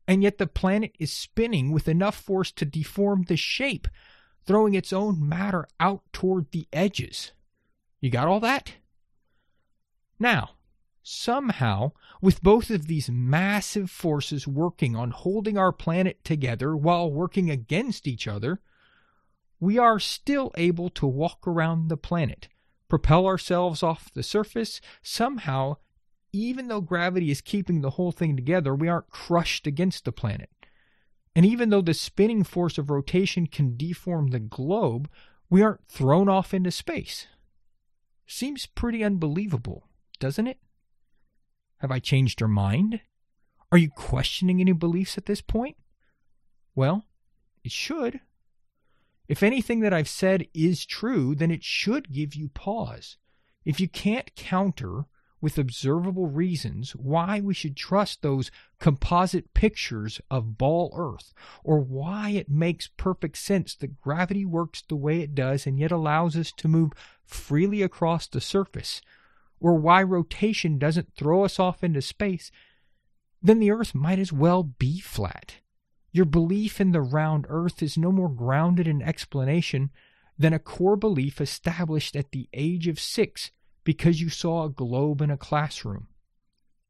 And 0.07 0.23
yet 0.23 0.39
the 0.39 0.47
planet 0.47 0.93
is 0.99 1.13
spinning 1.13 1.71
with 1.71 1.87
enough 1.87 2.17
force 2.17 2.51
to 2.53 2.65
deform 2.65 3.25
the 3.25 3.37
shape, 3.37 3.89
throwing 4.49 4.73
its 4.73 4.95
own 4.95 5.29
matter 5.29 5.69
out 5.79 6.03
toward 6.11 6.51
the 6.51 6.67
edges. 6.73 7.33
You 8.01 8.09
got 8.09 8.29
all 8.29 8.41
that? 8.41 8.73
Now, 10.19 10.53
somehow, 11.03 11.93
with 12.23 12.43
both 12.43 12.71
of 12.71 12.87
these 12.87 13.11
massive 13.11 13.91
forces 13.91 14.49
working 14.49 14.97
on 14.97 15.11
holding 15.11 15.59
our 15.59 15.71
planet 15.71 16.25
together 16.25 16.75
while 16.75 17.13
working 17.13 17.51
against 17.51 18.07
each 18.07 18.27
other, 18.27 18.61
we 19.61 19.77
are 19.77 20.01
still 20.01 20.51
able 20.57 20.89
to 20.91 21.07
walk 21.07 21.47
around 21.47 21.89
the 21.89 21.99
planet, 21.99 22.49
propel 22.89 23.27
ourselves 23.27 23.83
off 23.83 24.11
the 24.15 24.23
surface. 24.23 24.81
Somehow, 25.03 25.77
even 26.33 26.69
though 26.69 26.81
gravity 26.81 27.31
is 27.31 27.43
keeping 27.43 27.83
the 27.83 27.91
whole 27.91 28.13
thing 28.13 28.35
together, 28.35 28.75
we 28.75 28.89
aren't 28.89 29.11
crushed 29.11 29.67
against 29.67 30.07
the 30.07 30.13
planet. 30.13 30.49
And 31.39 31.47
even 31.47 31.71
though 31.71 31.83
the 31.83 31.95
spinning 31.95 32.43
force 32.43 32.79
of 32.79 32.91
rotation 32.91 33.47
can 33.47 33.77
deform 33.77 34.31
the 34.31 34.41
globe, 34.41 35.09
we 35.49 35.63
aren't 35.63 35.87
thrown 35.87 36.29
off 36.29 36.53
into 36.53 36.73
space. 36.73 37.29
Seems 38.27 38.67
pretty 38.67 39.05
unbelievable, 39.05 39.85
doesn't 40.19 40.49
it? 40.49 40.59
Have 41.77 41.93
I 41.93 42.01
changed 42.01 42.41
your 42.41 42.49
mind? 42.49 43.03
Are 43.71 43.79
you 43.79 43.89
questioning 43.89 44.61
any 44.61 44.73
beliefs 44.73 45.17
at 45.17 45.27
this 45.27 45.41
point? 45.41 45.77
Well, 46.75 47.05
it 47.63 47.71
should. 47.71 48.19
If 49.29 49.45
anything 49.45 49.79
that 49.79 49.95
I've 49.95 50.09
said 50.09 50.49
is 50.53 50.85
true, 50.85 51.37
then 51.37 51.53
it 51.53 51.63
should 51.63 52.11
give 52.11 52.35
you 52.35 52.49
pause. 52.49 53.17
If 53.65 53.79
you 53.79 53.89
can't 53.89 54.35
counter 54.35 55.05
with 55.41 55.59
observable 55.59 56.27
reasons 56.27 56.93
why 56.93 57.41
we 57.41 57.55
should 57.55 57.77
trust 57.77 58.23
those 58.23 58.51
composite 58.79 59.55
pictures 59.55 60.21
of 60.31 60.59
ball 60.59 60.93
Earth, 60.97 61.33
or 61.63 61.79
why 61.79 62.31
it 62.31 62.49
makes 62.49 62.91
perfect 62.97 63.39
sense 63.39 63.75
that 63.77 64.01
gravity 64.01 64.45
works 64.45 64.83
the 64.83 64.97
way 64.97 65.21
it 65.21 65.35
does 65.35 65.67
and 65.67 65.79
yet 65.79 65.93
allows 65.93 66.37
us 66.37 66.53
to 66.53 66.69
move 66.69 66.93
freely 67.25 67.83
across 67.83 68.27
the 68.27 68.41
surface, 68.41 69.01
or 69.61 69.75
why 69.75 70.03
rotation 70.03 70.79
doesn't 70.79 71.15
throw 71.15 71.45
us 71.45 71.59
off 71.59 71.85
into 71.85 72.03
space, 72.03 72.51
then 73.41 73.61
the 73.61 73.71
Earth 73.71 73.95
might 73.95 74.19
as 74.19 74.33
well 74.33 74.63
be 74.63 74.99
flat. 74.99 75.57
Your 76.11 76.25
belief 76.25 76.81
in 76.81 76.93
the 76.93 77.03
round 77.03 77.47
earth 77.49 77.83
is 77.83 77.99
no 77.99 78.11
more 78.11 78.31
grounded 78.31 78.89
in 78.89 79.03
explanation 79.03 79.91
than 80.39 80.53
a 80.53 80.59
core 80.59 80.97
belief 80.97 81.41
established 81.41 82.17
at 82.17 82.33
the 82.33 82.49
age 82.53 82.89
of 82.89 82.99
six 82.99 83.51
because 83.85 84.21
you 84.21 84.29
saw 84.29 84.65
a 84.65 84.71
globe 84.71 85.21
in 85.21 85.31
a 85.31 85.37
classroom. 85.37 86.09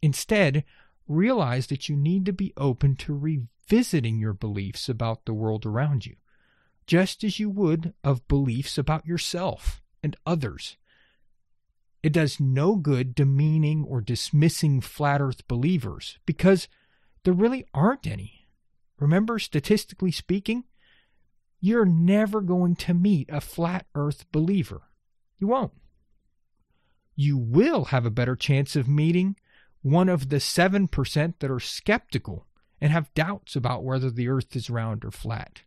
Instead, 0.03 0.65
realize 1.07 1.69
that 1.69 1.89
you 1.89 1.97
need 1.97 2.27
to 2.27 2.33
be 2.33 2.53
open 2.57 2.97
to 2.97 3.15
revisiting 3.15 4.19
your 4.19 4.33
beliefs 4.33 4.89
about 4.89 5.25
the 5.25 5.35
world 5.35 5.65
around 5.65 6.07
you, 6.07 6.17
just 6.87 7.25
as 7.25 7.39
you 7.39 7.51
would 7.51 7.95
of 8.05 8.27
beliefs 8.29 8.79
about 8.79 9.07
yourself 9.07 9.83
and 10.03 10.17
others. 10.27 10.77
It 12.03 12.13
does 12.13 12.39
no 12.39 12.77
good 12.77 13.15
demeaning 13.15 13.85
or 13.85 14.01
dismissing 14.01 14.81
flat 14.81 15.21
earth 15.21 15.47
believers 15.49 16.19
because 16.27 16.69
there 17.25 17.35
really 17.35 17.67
aren't 17.75 18.07
any. 18.07 18.47
Remember, 19.01 19.39
statistically 19.39 20.13
speaking, 20.13 20.65
you're 21.61 21.85
never 21.85 22.41
going 22.41 22.77
to 22.77 22.95
meet 22.95 23.29
a 23.31 23.41
flat 23.41 23.87
earth 23.95 24.31
believer. 24.31 24.83
You 25.39 25.49
won't. 25.49 25.73
You 27.21 27.37
will 27.37 27.87
have 27.87 28.07
a 28.07 28.13
better 28.13 28.37
chance 28.37 28.77
of 28.77 28.87
meeting 28.87 29.35
one 29.83 30.09
of 30.09 30.29
the 30.29 30.37
7% 30.37 31.35
that 31.41 31.51
are 31.51 31.59
skeptical 31.59 32.47
and 32.81 32.93
have 32.93 33.13
doubts 33.13 33.57
about 33.57 33.83
whether 33.83 34.09
the 34.09 34.29
earth 34.29 34.55
is 34.55 34.71
round 34.71 35.05
or 35.05 35.11
flat. 35.11 35.63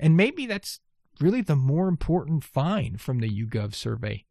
And 0.00 0.16
maybe 0.16 0.44
that's 0.44 0.80
really 1.20 1.40
the 1.40 1.54
more 1.54 1.86
important 1.86 2.42
find 2.42 3.00
from 3.00 3.20
the 3.20 3.30
YouGov 3.30 3.76
survey. 3.76 4.24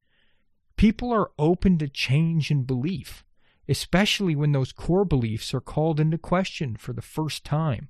People 0.75 1.09
are 1.13 1.31
open 1.39 1.77
to 1.77 1.87
change 1.87 2.51
in 2.51 2.63
belief, 2.63 3.23
especially 3.69 4.35
when 4.35 4.51
those 4.51 4.73
core 4.73 5.05
beliefs 5.05 5.53
are 5.53 5.61
called 5.61 6.01
into 6.01 6.17
question 6.17 6.75
for 6.75 6.91
the 6.91 7.01
first 7.01 7.45
time. 7.45 7.87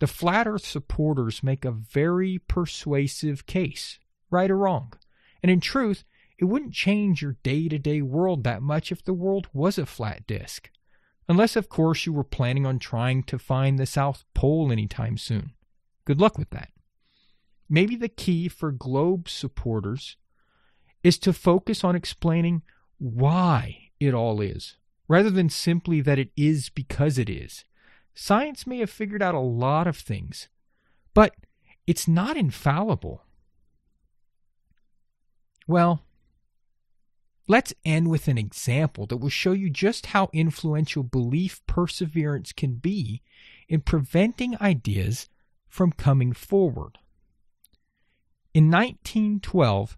The 0.00 0.08
flat 0.08 0.48
earth 0.48 0.66
supporters 0.66 1.44
make 1.44 1.64
a 1.64 1.70
very 1.70 2.40
persuasive 2.48 3.46
case, 3.46 4.00
right 4.28 4.50
or 4.50 4.56
wrong. 4.56 4.92
And 5.40 5.52
in 5.52 5.60
truth, 5.60 6.02
it 6.42 6.46
wouldn't 6.46 6.74
change 6.74 7.22
your 7.22 7.36
day 7.44 7.68
to 7.68 7.78
day 7.78 8.02
world 8.02 8.42
that 8.42 8.62
much 8.62 8.90
if 8.90 9.04
the 9.04 9.14
world 9.14 9.46
was 9.52 9.78
a 9.78 9.86
flat 9.86 10.26
disk. 10.26 10.70
Unless, 11.28 11.54
of 11.54 11.68
course, 11.68 12.04
you 12.04 12.12
were 12.12 12.24
planning 12.24 12.66
on 12.66 12.80
trying 12.80 13.22
to 13.22 13.38
find 13.38 13.78
the 13.78 13.86
South 13.86 14.24
Pole 14.34 14.72
anytime 14.72 15.16
soon. 15.16 15.52
Good 16.04 16.20
luck 16.20 16.36
with 16.36 16.50
that. 16.50 16.70
Maybe 17.68 17.94
the 17.94 18.08
key 18.08 18.48
for 18.48 18.72
globe 18.72 19.28
supporters 19.28 20.16
is 21.04 21.16
to 21.18 21.32
focus 21.32 21.84
on 21.84 21.94
explaining 21.94 22.62
why 22.98 23.90
it 24.00 24.12
all 24.12 24.40
is, 24.40 24.78
rather 25.06 25.30
than 25.30 25.48
simply 25.48 26.00
that 26.00 26.18
it 26.18 26.32
is 26.36 26.70
because 26.70 27.18
it 27.18 27.30
is. 27.30 27.64
Science 28.14 28.66
may 28.66 28.78
have 28.78 28.90
figured 28.90 29.22
out 29.22 29.36
a 29.36 29.38
lot 29.38 29.86
of 29.86 29.96
things, 29.96 30.48
but 31.14 31.36
it's 31.86 32.08
not 32.08 32.36
infallible. 32.36 33.22
Well, 35.68 36.02
let's 37.46 37.74
end 37.84 38.08
with 38.08 38.28
an 38.28 38.38
example 38.38 39.06
that 39.06 39.16
will 39.16 39.28
show 39.28 39.52
you 39.52 39.70
just 39.70 40.06
how 40.06 40.30
influential 40.32 41.02
belief 41.02 41.60
perseverance 41.66 42.52
can 42.52 42.74
be 42.74 43.22
in 43.68 43.80
preventing 43.80 44.56
ideas 44.60 45.28
from 45.68 45.92
coming 45.92 46.32
forward. 46.32 46.98
In 48.54 48.70
1912, 48.70 49.96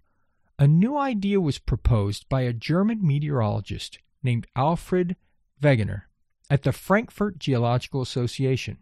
a 0.59 0.69
new 0.69 0.97
idea 0.97 1.41
was 1.41 1.59
proposed 1.59 2.29
by 2.29 2.43
a 2.43 2.53
German 2.53 3.05
meteorologist 3.05 3.99
named 4.23 4.47
Alfred 4.55 5.17
Wegener 5.61 6.03
at 6.49 6.63
the 6.63 6.73
Frankfurt 6.73 7.39
Geological 7.39 8.01
Association. 8.01 8.79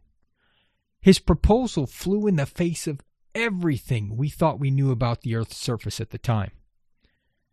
His 1.01 1.19
proposal 1.19 1.87
flew 1.87 2.27
in 2.27 2.37
the 2.37 2.47
face 2.47 2.87
of 2.87 3.01
everything 3.35 4.17
we 4.17 4.29
thought 4.29 4.61
we 4.61 4.71
knew 4.71 4.91
about 4.91 5.23
the 5.23 5.35
Earth's 5.35 5.57
surface 5.57 6.01
at 6.01 6.11
the 6.11 6.19
time. 6.19 6.53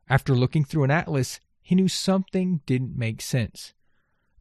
After 0.09 0.35
looking 0.35 0.63
through 0.63 0.85
an 0.85 0.91
atlas, 0.91 1.39
he 1.61 1.75
knew 1.75 1.87
something 1.87 2.61
didn't 2.65 2.97
make 2.97 3.21
sense. 3.21 3.73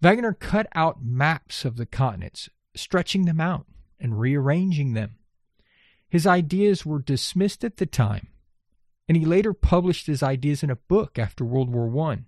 Wegener 0.02 0.38
cut 0.38 0.66
out 0.74 1.04
maps 1.04 1.64
of 1.64 1.76
the 1.76 1.84
continents, 1.84 2.48
stretching 2.74 3.26
them 3.26 3.40
out 3.40 3.66
and 4.00 4.18
rearranging 4.18 4.94
them. 4.94 5.16
His 6.08 6.26
ideas 6.26 6.86
were 6.86 7.00
dismissed 7.00 7.64
at 7.64 7.76
the 7.76 7.86
time, 7.86 8.28
and 9.06 9.16
he 9.16 9.26
later 9.26 9.52
published 9.52 10.06
his 10.06 10.22
ideas 10.22 10.62
in 10.62 10.70
a 10.70 10.76
book 10.76 11.18
after 11.18 11.44
World 11.44 11.68
War 11.70 12.10
I. 12.10 12.20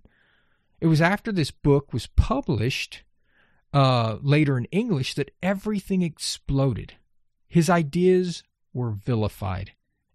It 0.80 0.88
was 0.88 1.00
after 1.00 1.32
this 1.32 1.50
book 1.50 1.92
was 1.92 2.08
published 2.08 3.04
uh, 3.72 4.18
later 4.20 4.58
in 4.58 4.64
English 4.66 5.14
that 5.14 5.30
everything 5.42 6.02
exploded. 6.02 6.94
His 7.48 7.70
ideas 7.70 8.42
were 8.74 8.90
vilified 8.90 9.72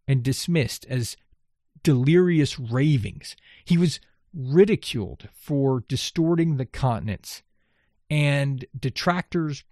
and 0.07 0.21
dismissed 0.21 0.85
as 0.89 1.17
delirious 1.83 2.59
ravings. 2.59 3.35
He 3.63 3.77
was 3.77 3.99
ridiculed 4.33 5.29
for 5.33 5.83
distorting 5.87 6.57
the 6.57 6.65
continents, 6.65 7.43
and 8.09 8.65
detractors 8.77 9.63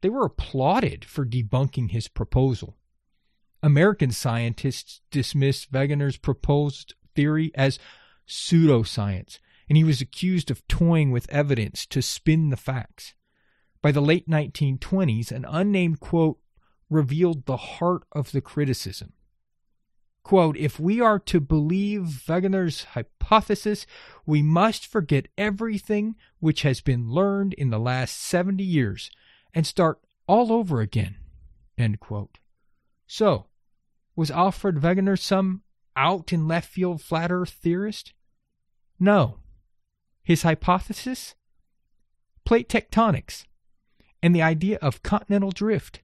they 0.00 0.08
were 0.08 0.24
applauded 0.24 1.04
for 1.04 1.24
debunking 1.24 1.90
his 1.90 2.08
proposal. 2.08 2.76
American 3.62 4.10
scientists 4.10 5.00
dismissed 5.10 5.72
Wegener's 5.72 6.16
proposed 6.16 6.94
theory 7.14 7.50
as 7.54 7.78
pseudoscience, 8.28 9.38
and 9.68 9.76
he 9.76 9.84
was 9.84 10.00
accused 10.00 10.50
of 10.50 10.66
toying 10.68 11.10
with 11.10 11.30
evidence 11.30 11.86
to 11.86 12.02
spin 12.02 12.50
the 12.50 12.56
facts. 12.56 13.14
By 13.82 13.92
the 13.92 14.02
late 14.02 14.28
1920s, 14.28 15.32
an 15.32 15.44
unnamed 15.48 16.00
quote 16.00 16.38
revealed 16.88 17.46
the 17.46 17.56
heart 17.56 18.02
of 18.12 18.32
the 18.32 18.40
criticism. 18.40 19.12
Quote, 20.26 20.56
if 20.56 20.80
we 20.80 21.00
are 21.00 21.20
to 21.20 21.38
believe 21.38 22.24
Wegener's 22.26 22.82
hypothesis, 22.82 23.86
we 24.26 24.42
must 24.42 24.84
forget 24.84 25.28
everything 25.38 26.16
which 26.40 26.62
has 26.62 26.80
been 26.80 27.08
learned 27.08 27.54
in 27.54 27.70
the 27.70 27.78
last 27.78 28.20
70 28.22 28.64
years 28.64 29.08
and 29.54 29.64
start 29.64 30.00
all 30.26 30.50
over 30.50 30.80
again. 30.80 31.18
End 31.78 32.00
quote. 32.00 32.38
So, 33.06 33.46
was 34.16 34.32
Alfred 34.32 34.78
Wegener 34.78 35.16
some 35.16 35.62
out 35.94 36.32
in 36.32 36.48
left 36.48 36.72
field 36.72 37.00
flat 37.00 37.30
earth 37.30 37.50
theorist? 37.50 38.12
No. 38.98 39.38
His 40.24 40.42
hypothesis? 40.42 41.36
Plate 42.44 42.68
tectonics 42.68 43.44
and 44.20 44.34
the 44.34 44.42
idea 44.42 44.78
of 44.82 45.04
continental 45.04 45.52
drift. 45.52 46.00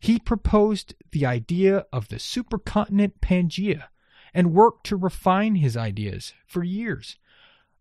He 0.00 0.18
proposed 0.18 0.94
the 1.12 1.26
idea 1.26 1.84
of 1.92 2.08
the 2.08 2.16
supercontinent 2.16 3.20
Pangaea 3.20 3.84
and 4.32 4.54
worked 4.54 4.86
to 4.86 4.96
refine 4.96 5.56
his 5.56 5.76
ideas 5.76 6.32
for 6.46 6.64
years. 6.64 7.16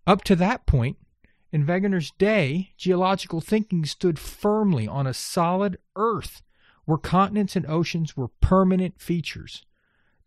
Up 0.06 0.24
to 0.26 0.36
that 0.36 0.66
point, 0.66 0.98
in 1.52 1.66
Wegener's 1.66 2.12
day, 2.12 2.74
geological 2.78 3.42
thinking 3.42 3.86
stood 3.86 4.20
firmly 4.20 4.88
on 4.88 5.08
a 5.08 5.14
solid 5.14 5.78
Earth 5.96 6.42
where 6.86 6.98
continents 6.98 7.56
and 7.56 7.66
oceans 7.68 8.18
were 8.18 8.28
permanent 8.28 9.00
features. 9.00 9.66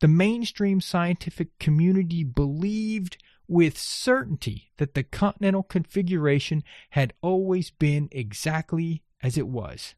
The 0.00 0.08
mainstream 0.08 0.80
scientific 0.80 1.58
community 1.58 2.24
believed 2.24 3.22
with 3.48 3.76
certainty 3.76 4.70
that 4.78 4.94
the 4.94 5.02
continental 5.02 5.62
configuration 5.62 6.64
had 6.90 7.12
always 7.20 7.70
been 7.70 8.08
exactly 8.12 9.02
as 9.22 9.36
it 9.36 9.46
was. 9.46 9.94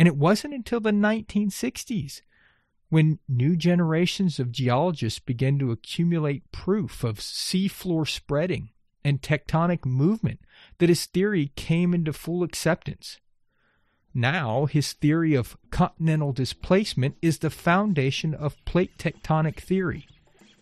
And 0.00 0.06
it 0.06 0.16
wasn't 0.16 0.54
until 0.54 0.80
the 0.80 0.92
1960s 0.92 2.22
when 2.88 3.18
new 3.28 3.54
generations 3.54 4.40
of 4.40 4.50
geologists 4.50 5.18
began 5.18 5.58
to 5.58 5.72
accumulate 5.72 6.50
proof 6.52 7.04
of 7.04 7.18
seafloor 7.18 8.08
spreading 8.08 8.70
and 9.04 9.20
tectonic 9.20 9.84
movement 9.84 10.40
that 10.78 10.88
his 10.88 11.04
theory 11.04 11.52
came 11.54 11.92
into 11.92 12.14
full 12.14 12.42
acceptance. 12.42 13.18
Now, 14.14 14.64
his 14.64 14.94
theory 14.94 15.34
of 15.34 15.58
continental 15.70 16.32
displacement 16.32 17.16
is 17.20 17.40
the 17.40 17.50
foundation 17.50 18.32
of 18.32 18.64
plate 18.64 18.96
tectonic 18.96 19.60
theory. 19.60 20.08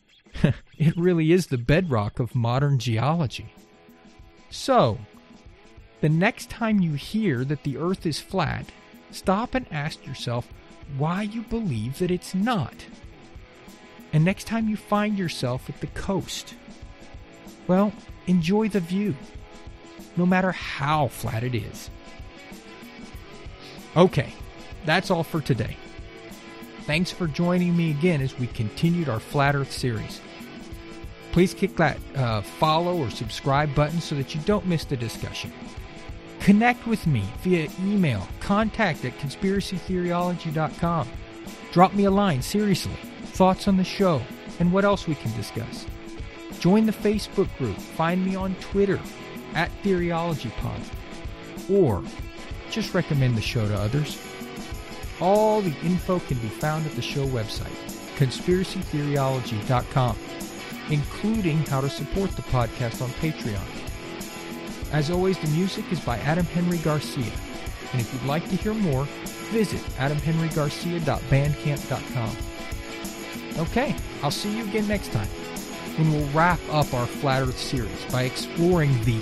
it 0.76 0.96
really 0.96 1.30
is 1.30 1.46
the 1.46 1.58
bedrock 1.58 2.18
of 2.18 2.34
modern 2.34 2.80
geology. 2.80 3.54
So, 4.50 4.98
the 6.00 6.08
next 6.08 6.50
time 6.50 6.80
you 6.80 6.94
hear 6.94 7.44
that 7.44 7.62
the 7.62 7.76
earth 7.76 8.04
is 8.04 8.18
flat, 8.18 8.72
stop 9.10 9.54
and 9.54 9.66
ask 9.70 10.06
yourself 10.06 10.48
why 10.96 11.22
you 11.22 11.42
believe 11.42 11.98
that 11.98 12.10
it's 12.10 12.34
not. 12.34 12.86
And 14.12 14.24
next 14.24 14.44
time 14.44 14.68
you 14.68 14.76
find 14.76 15.18
yourself 15.18 15.68
at 15.68 15.80
the 15.80 15.86
coast, 15.88 16.54
well, 17.66 17.92
enjoy 18.26 18.68
the 18.68 18.80
view, 18.80 19.14
no 20.16 20.24
matter 20.24 20.52
how 20.52 21.08
flat 21.08 21.44
it 21.44 21.54
is. 21.54 21.90
Okay, 23.96 24.32
that's 24.84 25.10
all 25.10 25.24
for 25.24 25.40
today. 25.40 25.76
Thanks 26.82 27.10
for 27.10 27.26
joining 27.26 27.76
me 27.76 27.90
again 27.90 28.22
as 28.22 28.38
we 28.38 28.46
continued 28.46 29.10
our 29.10 29.20
Flat 29.20 29.54
Earth 29.54 29.72
series. 29.72 30.22
Please 31.32 31.52
click 31.52 31.76
that 31.76 31.98
uh, 32.16 32.40
follow 32.40 32.96
or 32.96 33.10
subscribe 33.10 33.74
button 33.74 34.00
so 34.00 34.14
that 34.14 34.34
you 34.34 34.40
don't 34.46 34.66
miss 34.66 34.86
the 34.86 34.96
discussion. 34.96 35.52
Connect 36.48 36.80
with 36.86 37.06
me 37.06 37.22
via 37.42 37.68
email, 37.78 38.26
contact 38.40 39.04
at 39.04 39.12
conspiracytheoryology.com. 39.18 41.06
Drop 41.72 41.92
me 41.92 42.04
a 42.04 42.10
line, 42.10 42.40
seriously. 42.40 42.96
Thoughts 43.34 43.68
on 43.68 43.76
the 43.76 43.84
show 43.84 44.22
and 44.58 44.72
what 44.72 44.86
else 44.86 45.06
we 45.06 45.14
can 45.14 45.30
discuss. 45.36 45.84
Join 46.58 46.86
the 46.86 46.92
Facebook 46.92 47.54
group. 47.58 47.76
Find 47.76 48.24
me 48.24 48.34
on 48.34 48.54
Twitter 48.62 48.98
at 49.52 49.70
TheoryologyPod. 49.82 50.80
or 51.68 52.02
just 52.70 52.94
recommend 52.94 53.36
the 53.36 53.42
show 53.42 53.68
to 53.68 53.74
others. 53.74 54.16
All 55.20 55.60
the 55.60 55.76
info 55.84 56.18
can 56.18 56.38
be 56.38 56.48
found 56.48 56.86
at 56.86 56.92
the 56.92 57.02
show 57.02 57.26
website, 57.26 57.76
conspiracytheoryology.com, 58.16 60.16
including 60.88 61.58
how 61.66 61.82
to 61.82 61.90
support 61.90 62.30
the 62.30 62.40
podcast 62.40 63.02
on 63.02 63.10
Patreon. 63.20 63.77
As 64.92 65.10
always, 65.10 65.38
the 65.38 65.48
music 65.48 65.90
is 65.92 66.00
by 66.00 66.16
Adam 66.18 66.44
Henry 66.46 66.78
Garcia. 66.78 67.30
And 67.92 68.00
if 68.00 68.10
you'd 68.12 68.24
like 68.24 68.48
to 68.48 68.56
hear 68.56 68.74
more, 68.74 69.04
visit 69.50 69.80
adamhenrygarcia.bandcamp.com. 69.96 72.36
Okay, 73.58 73.94
I'll 74.22 74.30
see 74.30 74.56
you 74.56 74.64
again 74.64 74.88
next 74.88 75.12
time 75.12 75.28
when 75.96 76.12
we'll 76.12 76.28
wrap 76.28 76.60
up 76.70 76.94
our 76.94 77.06
Flat 77.06 77.42
Earth 77.42 77.58
series 77.58 78.04
by 78.12 78.22
exploring 78.22 78.92
the 79.04 79.20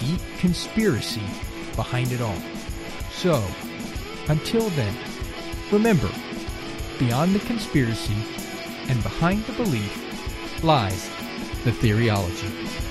deep 0.00 0.20
conspiracy 0.38 1.22
behind 1.74 2.12
it 2.12 2.20
all. 2.20 2.38
So, 3.12 3.44
until 4.28 4.68
then, 4.70 4.94
remember, 5.70 6.10
beyond 6.98 7.34
the 7.34 7.40
conspiracy 7.40 8.16
and 8.88 9.02
behind 9.02 9.44
the 9.44 9.52
belief 9.52 10.64
lies 10.64 11.10
the 11.64 11.72
theoryology. 11.72 12.85